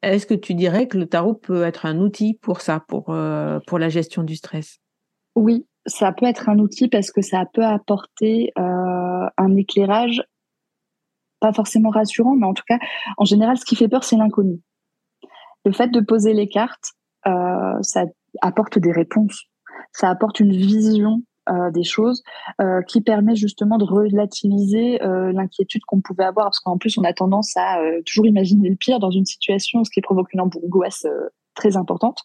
Est-ce 0.00 0.26
que 0.26 0.34
tu 0.34 0.54
dirais 0.54 0.86
que 0.86 0.96
le 0.96 1.06
tarot 1.06 1.34
peut 1.34 1.64
être 1.64 1.86
un 1.86 1.98
outil 1.98 2.34
pour 2.34 2.60
ça, 2.60 2.78
pour 2.86 3.06
pour 3.66 3.78
la 3.80 3.88
gestion 3.88 4.22
du 4.22 4.36
stress? 4.36 4.78
Oui, 5.34 5.66
ça 5.86 6.12
peut 6.12 6.26
être 6.26 6.48
un 6.48 6.60
outil 6.60 6.86
parce 6.86 7.10
que 7.10 7.20
ça 7.20 7.44
peut 7.52 7.64
apporter 7.64 8.52
un 8.56 9.56
éclairage 9.56 10.22
pas 11.40 11.52
forcément 11.52 11.90
rassurant, 11.90 12.36
mais 12.36 12.46
en 12.46 12.54
tout 12.54 12.62
cas, 12.66 12.78
en 13.16 13.24
général, 13.24 13.58
ce 13.58 13.64
qui 13.64 13.74
fait 13.74 13.88
peur, 13.88 14.04
c'est 14.04 14.16
l'inconnu. 14.16 14.60
Le 15.64 15.72
fait 15.72 15.88
de 15.88 16.00
poser 16.00 16.32
les 16.32 16.48
cartes, 16.48 16.92
ça 17.24 18.04
apporte 18.42 18.78
des 18.78 18.92
réponses, 18.92 19.44
ça 19.92 20.08
apporte 20.08 20.40
une 20.40 20.52
vision 20.52 21.22
euh, 21.48 21.70
des 21.70 21.84
choses 21.84 22.22
euh, 22.60 22.82
qui 22.82 23.00
permet 23.00 23.36
justement 23.36 23.78
de 23.78 23.84
relativiser 23.84 25.02
euh, 25.02 25.32
l'inquiétude 25.32 25.82
qu'on 25.86 26.00
pouvait 26.00 26.24
avoir, 26.24 26.46
parce 26.46 26.60
qu'en 26.60 26.78
plus, 26.78 26.98
on 26.98 27.04
a 27.04 27.12
tendance 27.12 27.56
à 27.56 27.80
euh, 27.80 28.02
toujours 28.04 28.26
imaginer 28.26 28.68
le 28.68 28.76
pire 28.76 28.98
dans 28.98 29.10
une 29.10 29.24
situation, 29.24 29.84
ce 29.84 29.90
qui 29.90 30.00
provoque 30.00 30.32
une 30.32 30.40
angoisse 30.40 31.06
très 31.54 31.76
importante. 31.76 32.20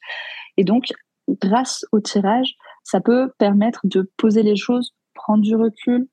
Et 0.58 0.64
donc, 0.64 0.92
grâce 1.30 1.86
au 1.92 2.00
tirage, 2.00 2.56
ça 2.84 3.00
peut 3.00 3.32
permettre 3.38 3.82
de 3.86 4.12
poser 4.18 4.44
les 4.44 4.56
choses, 4.56 4.94
prendre 5.14 5.42
du 5.42 5.56
recul, 5.56 6.08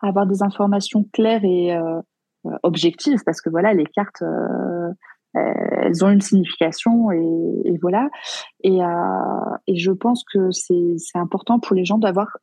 avoir 0.00 0.26
des 0.26 0.42
informations 0.42 1.04
claires 1.12 1.44
et 1.44 1.74
euh, 1.74 2.00
euh, 2.46 2.50
objectives, 2.62 3.22
parce 3.24 3.40
que 3.40 3.50
voilà, 3.50 3.72
les 3.74 3.86
cartes, 3.86 4.22
euh, 4.22 4.92
elles 5.36 6.04
ont 6.04 6.10
une 6.10 6.20
signification 6.20 7.10
et, 7.12 7.78
voilà. 7.80 8.08
Et, 8.62 8.82
euh, 8.82 9.56
et, 9.66 9.76
je 9.76 9.92
pense 9.92 10.24
que 10.24 10.50
c'est 10.50 10.96
important 11.14 11.60
pour 11.60 11.76
les 11.76 11.84
gens 11.84 11.98
d'avoir 11.98 12.38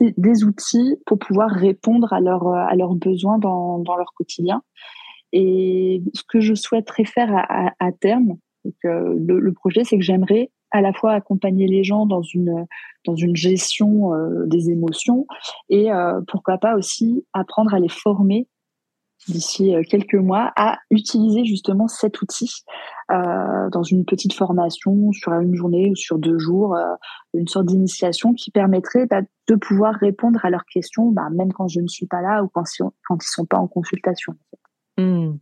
des 0.00 0.44
outils 0.44 0.96
pour 1.06 1.18
pouvoir 1.18 1.50
répondre 1.50 2.12
à, 2.12 2.20
leur, 2.20 2.46
à 2.48 2.74
leurs 2.74 2.94
besoins 2.94 3.38
dans, 3.38 3.82
leur 3.96 4.12
quotidien. 4.14 4.62
Et 5.32 6.02
ce 6.14 6.22
que 6.28 6.40
je 6.40 6.54
souhaiterais 6.54 7.04
faire 7.04 7.30
à, 7.48 7.92
terme, 7.92 8.36
le, 8.82 9.50
projet, 9.52 9.84
c'est 9.84 9.96
que 9.96 10.04
j'aimerais 10.04 10.50
à 10.70 10.80
la 10.80 10.92
fois 10.92 11.12
accompagner 11.12 11.66
les 11.66 11.84
gens 11.84 12.06
dans 12.06 12.22
une 12.22 12.66
dans 13.04 13.14
une 13.14 13.36
gestion 13.36 14.14
euh, 14.14 14.46
des 14.46 14.70
émotions 14.70 15.26
et 15.68 15.92
euh, 15.92 16.20
pourquoi 16.28 16.56
pas 16.56 16.76
aussi 16.76 17.26
apprendre 17.34 17.74
à 17.74 17.78
les 17.78 17.90
former 17.90 18.46
d'ici 19.28 19.74
euh, 19.74 19.82
quelques 19.88 20.14
mois 20.14 20.52
à 20.56 20.78
utiliser 20.90 21.44
justement 21.44 21.88
cet 21.88 22.20
outil 22.22 22.64
euh, 23.10 23.70
dans 23.70 23.82
une 23.82 24.04
petite 24.04 24.32
formation 24.32 25.12
sur 25.12 25.32
une 25.32 25.54
journée 25.54 25.90
ou 25.90 25.96
sur 25.96 26.18
deux 26.18 26.38
jours, 26.38 26.74
euh, 26.76 26.94
une 27.34 27.48
sorte 27.48 27.66
d'initiation 27.66 28.34
qui 28.34 28.50
permettrait 28.50 29.06
bah, 29.06 29.22
de 29.48 29.54
pouvoir 29.54 29.94
répondre 29.94 30.44
à 30.44 30.50
leurs 30.50 30.64
questions, 30.64 31.10
bah, 31.10 31.28
même 31.30 31.52
quand 31.52 31.68
je 31.68 31.80
ne 31.80 31.88
suis 31.88 32.06
pas 32.06 32.20
là 32.20 32.42
ou 32.42 32.48
quand, 32.48 32.64
quand 32.78 33.16
ils 33.22 33.28
sont 33.28 33.46
pas 33.46 33.58
en 33.58 33.68
consultation. 33.68 34.34
Mmh. 34.98 35.32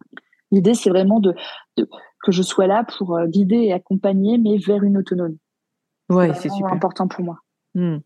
L'idée, 0.53 0.75
c'est 0.75 0.90
vraiment 0.90 1.21
de, 1.21 1.35
de, 1.77 1.88
que 2.23 2.33
je 2.33 2.43
sois 2.43 2.66
là 2.66 2.85
pour 2.85 3.16
euh, 3.16 3.27
guider 3.27 3.57
et 3.57 3.73
accompagner, 3.73 4.38
mais 4.38 4.59
vers 4.59 4.83
une 4.83 4.97
autonomie. 4.97 5.40
Oui, 6.09 6.27
c'est 6.35 6.49
super 6.49 6.73
important 6.73 7.07
pour 7.07 7.25
moi. 7.25 7.38
Hmm. 7.75 7.99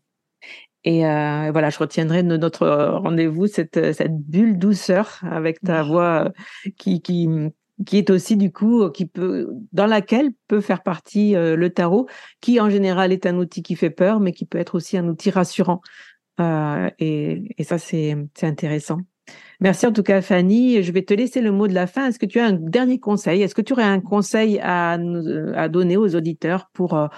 Et 0.85 1.05
euh, 1.05 1.49
voilà, 1.51 1.71
je 1.71 1.79
retiendrai 1.79 2.21
de 2.21 2.37
notre 2.37 2.61
euh, 2.61 2.97
rendez-vous 2.99 3.47
cette, 3.47 3.93
cette 3.93 4.17
bulle 4.17 4.59
douceur 4.59 5.19
avec 5.23 5.59
ta 5.61 5.81
voix 5.81 6.31
qui, 6.77 7.01
qui, 7.01 7.27
qui 7.85 7.97
est 7.97 8.11
aussi 8.11 8.37
du 8.37 8.51
coup 8.51 8.89
qui 8.91 9.07
peut 9.07 9.49
dans 9.73 9.87
laquelle 9.87 10.29
peut 10.47 10.61
faire 10.61 10.83
partie 10.83 11.33
le 11.33 11.69
tarot, 11.71 12.07
qui 12.39 12.61
en 12.61 12.69
général 12.69 13.11
est 13.11 13.25
un 13.25 13.35
outil 13.37 13.63
qui 13.63 13.75
fait 13.75 13.89
peur, 13.89 14.19
mais 14.19 14.31
qui 14.31 14.45
peut 14.45 14.59
être 14.59 14.75
aussi 14.75 14.95
un 14.95 15.07
outil 15.07 15.31
rassurant 15.31 15.81
et, 16.39 17.53
et, 17.57 17.63
ça, 17.63 17.77
c'est 17.77 18.15
intéressant. 18.43 18.99
Merci 19.59 19.87
en 19.87 19.93
tout 19.93 20.03
cas, 20.03 20.21
Fanny. 20.21 20.83
Je 20.83 20.91
vais 20.91 21.01
te 21.01 21.13
laisser 21.13 21.41
le 21.41 21.51
mot 21.51 21.67
de 21.67 21.73
la 21.73 21.87
fin. 21.87 22.07
Est-ce 22.07 22.19
que 22.19 22.25
tu 22.25 22.39
as 22.39 22.45
un 22.45 22.51
dernier 22.51 22.99
conseil? 22.99 23.41
Est-ce 23.41 23.55
que 23.55 23.61
tu 23.61 23.73
aurais 23.73 23.83
un 23.83 24.01
conseil 24.01 24.59
à, 24.61 24.99
à 25.55 25.69
donner 25.69 25.97
aux 25.97 26.15
auditeurs 26.15 26.69
pour 26.73 27.09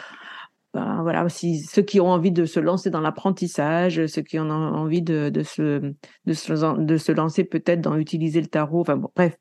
voilà, 0.73 1.27
si 1.29 1.59
ceux 1.59 1.81
qui 1.81 1.99
ont 1.99 2.09
envie 2.09 2.31
de 2.31 2.45
se 2.45 2.59
lancer 2.59 2.89
dans 2.89 3.01
l'apprentissage, 3.01 4.05
ceux 4.07 4.21
qui 4.21 4.39
ont 4.39 4.49
envie 4.49 5.01
de, 5.01 5.29
de, 5.29 5.43
se, 5.43 5.93
de, 6.25 6.33
se, 6.33 6.77
de 6.77 6.97
se 6.97 7.11
lancer 7.11 7.43
peut-être 7.43 7.81
dans 7.81 7.97
utiliser 7.97 8.41
le 8.41 8.47
tarot, 8.47 8.81
enfin 8.81 8.97
bon, 8.97 9.09
bref, 9.15 9.37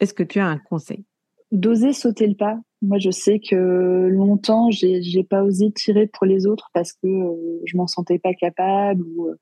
est-ce 0.00 0.14
que 0.14 0.22
tu 0.22 0.40
as 0.40 0.46
un 0.46 0.58
conseil? 0.58 1.04
D'oser 1.52 1.92
sauter 1.92 2.26
le 2.26 2.34
pas. 2.34 2.58
Moi, 2.80 2.98
je 2.98 3.10
sais 3.10 3.38
que 3.38 4.08
longtemps, 4.10 4.70
j'ai, 4.70 5.02
j'ai 5.02 5.22
pas 5.22 5.44
osé 5.44 5.70
tirer 5.70 6.08
pour 6.08 6.26
les 6.26 6.46
autres 6.46 6.70
parce 6.74 6.92
que 6.92 7.06
euh, 7.06 7.60
je 7.66 7.76
m'en 7.76 7.86
sentais 7.86 8.18
pas 8.18 8.34
capable 8.34 9.04
euh, 9.20 9.38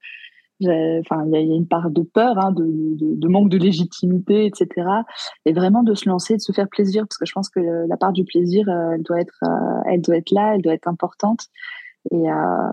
enfin, 0.62 1.24
il 1.26 1.32
y, 1.32 1.52
a 1.52 1.56
une 1.56 1.66
part 1.66 1.90
de 1.90 2.02
peur, 2.02 2.38
hein, 2.38 2.52
de, 2.52 2.64
de, 2.64 3.16
de, 3.16 3.28
manque 3.28 3.48
de 3.48 3.58
légitimité, 3.58 4.46
etc. 4.46 4.86
Et 5.46 5.52
vraiment 5.52 5.82
de 5.82 5.94
se 5.94 6.08
lancer, 6.08 6.36
de 6.36 6.40
se 6.40 6.52
faire 6.52 6.68
plaisir, 6.68 7.04
parce 7.08 7.18
que 7.18 7.26
je 7.26 7.32
pense 7.32 7.48
que 7.48 7.60
la 7.60 7.96
part 7.96 8.12
du 8.12 8.24
plaisir, 8.24 8.68
euh, 8.68 8.92
elle 8.94 9.02
doit 9.02 9.20
être, 9.20 9.40
euh, 9.44 9.82
elle 9.86 10.00
doit 10.00 10.16
être 10.16 10.30
là, 10.32 10.54
elle 10.54 10.62
doit 10.62 10.74
être 10.74 10.88
importante. 10.88 11.46
Et, 12.10 12.30
euh, 12.30 12.72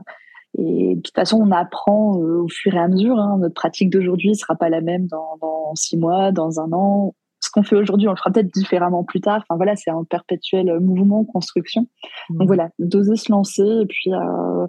et 0.58 0.96
de 0.96 1.02
toute 1.02 1.16
façon, 1.16 1.38
on 1.38 1.52
apprend 1.52 2.18
au 2.18 2.48
fur 2.50 2.74
et 2.74 2.80
à 2.80 2.88
mesure. 2.88 3.18
Hein. 3.20 3.38
Notre 3.40 3.54
pratique 3.54 3.90
d'aujourd'hui 3.90 4.36
sera 4.36 4.56
pas 4.56 4.70
la 4.70 4.82
même 4.82 5.08
dans, 5.08 5.38
dans 5.42 5.76
six 5.76 5.98
mois, 5.98 6.32
dans 6.32 6.60
un 6.60 6.72
an. 6.74 7.14
Ce 7.40 7.50
qu'on 7.52 7.64
fait 7.64 7.76
aujourd'hui, 7.76 8.08
on 8.08 8.12
le 8.12 8.18
fera 8.18 8.32
peut-être 8.32 8.52
différemment 8.52 9.04
plus 9.04 9.22
tard. 9.22 9.44
Enfin 9.48 9.58
voilà, 9.58 9.76
c'est 9.76 9.92
un 9.92 10.04
perpétuel 10.04 10.80
mouvement, 10.80 11.24
construction. 11.24 11.88
Donc 12.32 12.44
mmh. 12.44 12.48
voilà, 12.48 12.70
d'oser 12.80 13.16
se 13.16 13.32
lancer 13.32 13.62
et 13.62 13.86
puis 13.86 14.12
euh, 14.12 14.68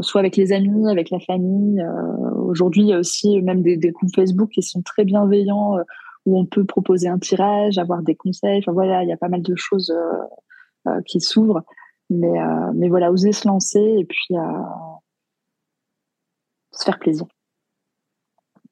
soit 0.00 0.20
avec 0.20 0.36
les 0.36 0.52
amis, 0.52 0.90
avec 0.90 1.10
la 1.10 1.20
famille. 1.20 1.80
Euh, 1.80 2.30
aujourd'hui, 2.36 2.82
il 2.82 2.88
y 2.88 2.92
a 2.92 2.98
aussi 2.98 3.40
même 3.42 3.62
des, 3.62 3.76
des, 3.76 3.90
groupes 3.90 4.14
Facebook 4.14 4.50
qui 4.50 4.62
sont 4.62 4.82
très 4.82 5.04
bienveillants 5.04 5.78
euh, 5.78 5.82
où 6.26 6.38
on 6.38 6.46
peut 6.46 6.64
proposer 6.64 7.08
un 7.08 7.18
tirage, 7.18 7.78
avoir 7.78 8.02
des 8.02 8.14
conseils. 8.14 8.58
Enfin 8.60 8.72
voilà, 8.72 9.02
il 9.02 9.08
y 9.08 9.12
a 9.12 9.16
pas 9.16 9.28
mal 9.28 9.42
de 9.42 9.54
choses 9.56 9.92
qui 11.06 11.20
s'ouvrent. 11.20 11.62
Mais, 12.08 12.38
mais 12.74 12.88
voilà, 12.88 13.10
oser 13.10 13.32
se 13.32 13.46
lancer 13.46 13.78
et 13.78 14.04
puis 14.06 14.34
se 16.72 16.84
faire 16.84 16.98
plaisir. 16.98 17.26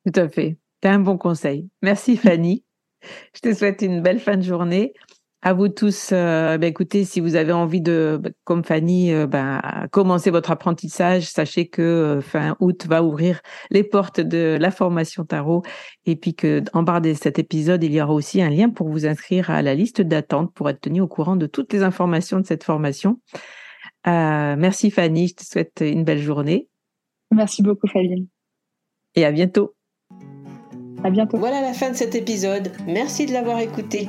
Tout 0.06 0.18
à 0.18 0.28
fait. 0.28 0.58
Tu 0.80 0.88
un 0.88 0.98
bon 0.98 1.18
conseil. 1.18 1.68
Merci 1.82 2.16
Fanny. 2.16 2.64
Je 3.34 3.40
te 3.40 3.52
souhaite 3.52 3.82
une 3.82 4.00
belle 4.00 4.20
fin 4.20 4.36
de 4.36 4.42
journée. 4.42 4.94
À 5.44 5.55
vous 5.55 5.68
tous, 5.68 6.11
euh, 6.12 6.57
ben 6.57 6.68
écoutez, 6.68 7.05
si 7.05 7.18
vous 7.18 7.35
avez 7.35 7.50
envie 7.50 7.81
de, 7.81 8.16
ben, 8.22 8.33
comme 8.44 8.62
Fanny, 8.62 9.12
euh, 9.12 9.26
ben, 9.26 9.61
commencer 9.90 10.31
votre 10.31 10.52
apprentissage, 10.52 11.24
sachez 11.24 11.66
que 11.66 11.83
euh, 11.83 12.20
fin 12.20 12.57
août 12.61 12.87
va 12.87 13.02
ouvrir 13.02 13.40
les 13.68 13.83
portes 13.83 14.20
de 14.20 14.57
la 14.61 14.70
formation 14.70 15.24
tarot 15.24 15.62
et 16.07 16.14
puis 16.14 16.37
que 16.37 16.62
en 16.74 16.85
bas 16.85 17.00
de 17.00 17.12
cet 17.12 17.40
épisode, 17.40 17.83
il 17.83 17.92
y 17.92 18.00
aura 18.00 18.12
aussi 18.12 18.40
un 18.40 18.50
lien 18.50 18.70
pour 18.70 18.88
vous 18.88 19.05
inscrire 19.05 19.50
à 19.50 19.62
la 19.62 19.74
liste 19.74 20.00
d'attente 20.00 20.55
pour 20.55 20.70
être 20.70 20.81
tenu 20.81 21.00
au 21.00 21.09
courant 21.09 21.35
de 21.35 21.46
toutes 21.46 21.72
les 21.72 21.83
informations 21.83 22.38
de 22.38 22.46
cette 22.46 22.62
formation. 22.62 23.20
merci 24.07 24.92
Fanny, 24.92 25.26
je 25.26 25.35
te 25.35 25.44
souhaite 25.44 25.83
une 25.85 26.05
belle 26.05 26.22
journée. 26.22 26.68
Merci 27.33 27.64
beaucoup 27.64 27.88
Fabienne. 27.88 28.28
Et 29.16 29.24
à 29.24 29.33
bientôt. 29.33 29.74
À 31.02 31.11
bientôt. 31.11 31.37
Voilà 31.37 31.61
la 31.62 31.72
fin 31.72 31.90
de 31.90 31.96
cet 31.96 32.14
épisode. 32.14 32.70
Merci 32.87 33.26
de 33.26 33.33
l'avoir 33.33 33.59
écouté. 33.59 34.09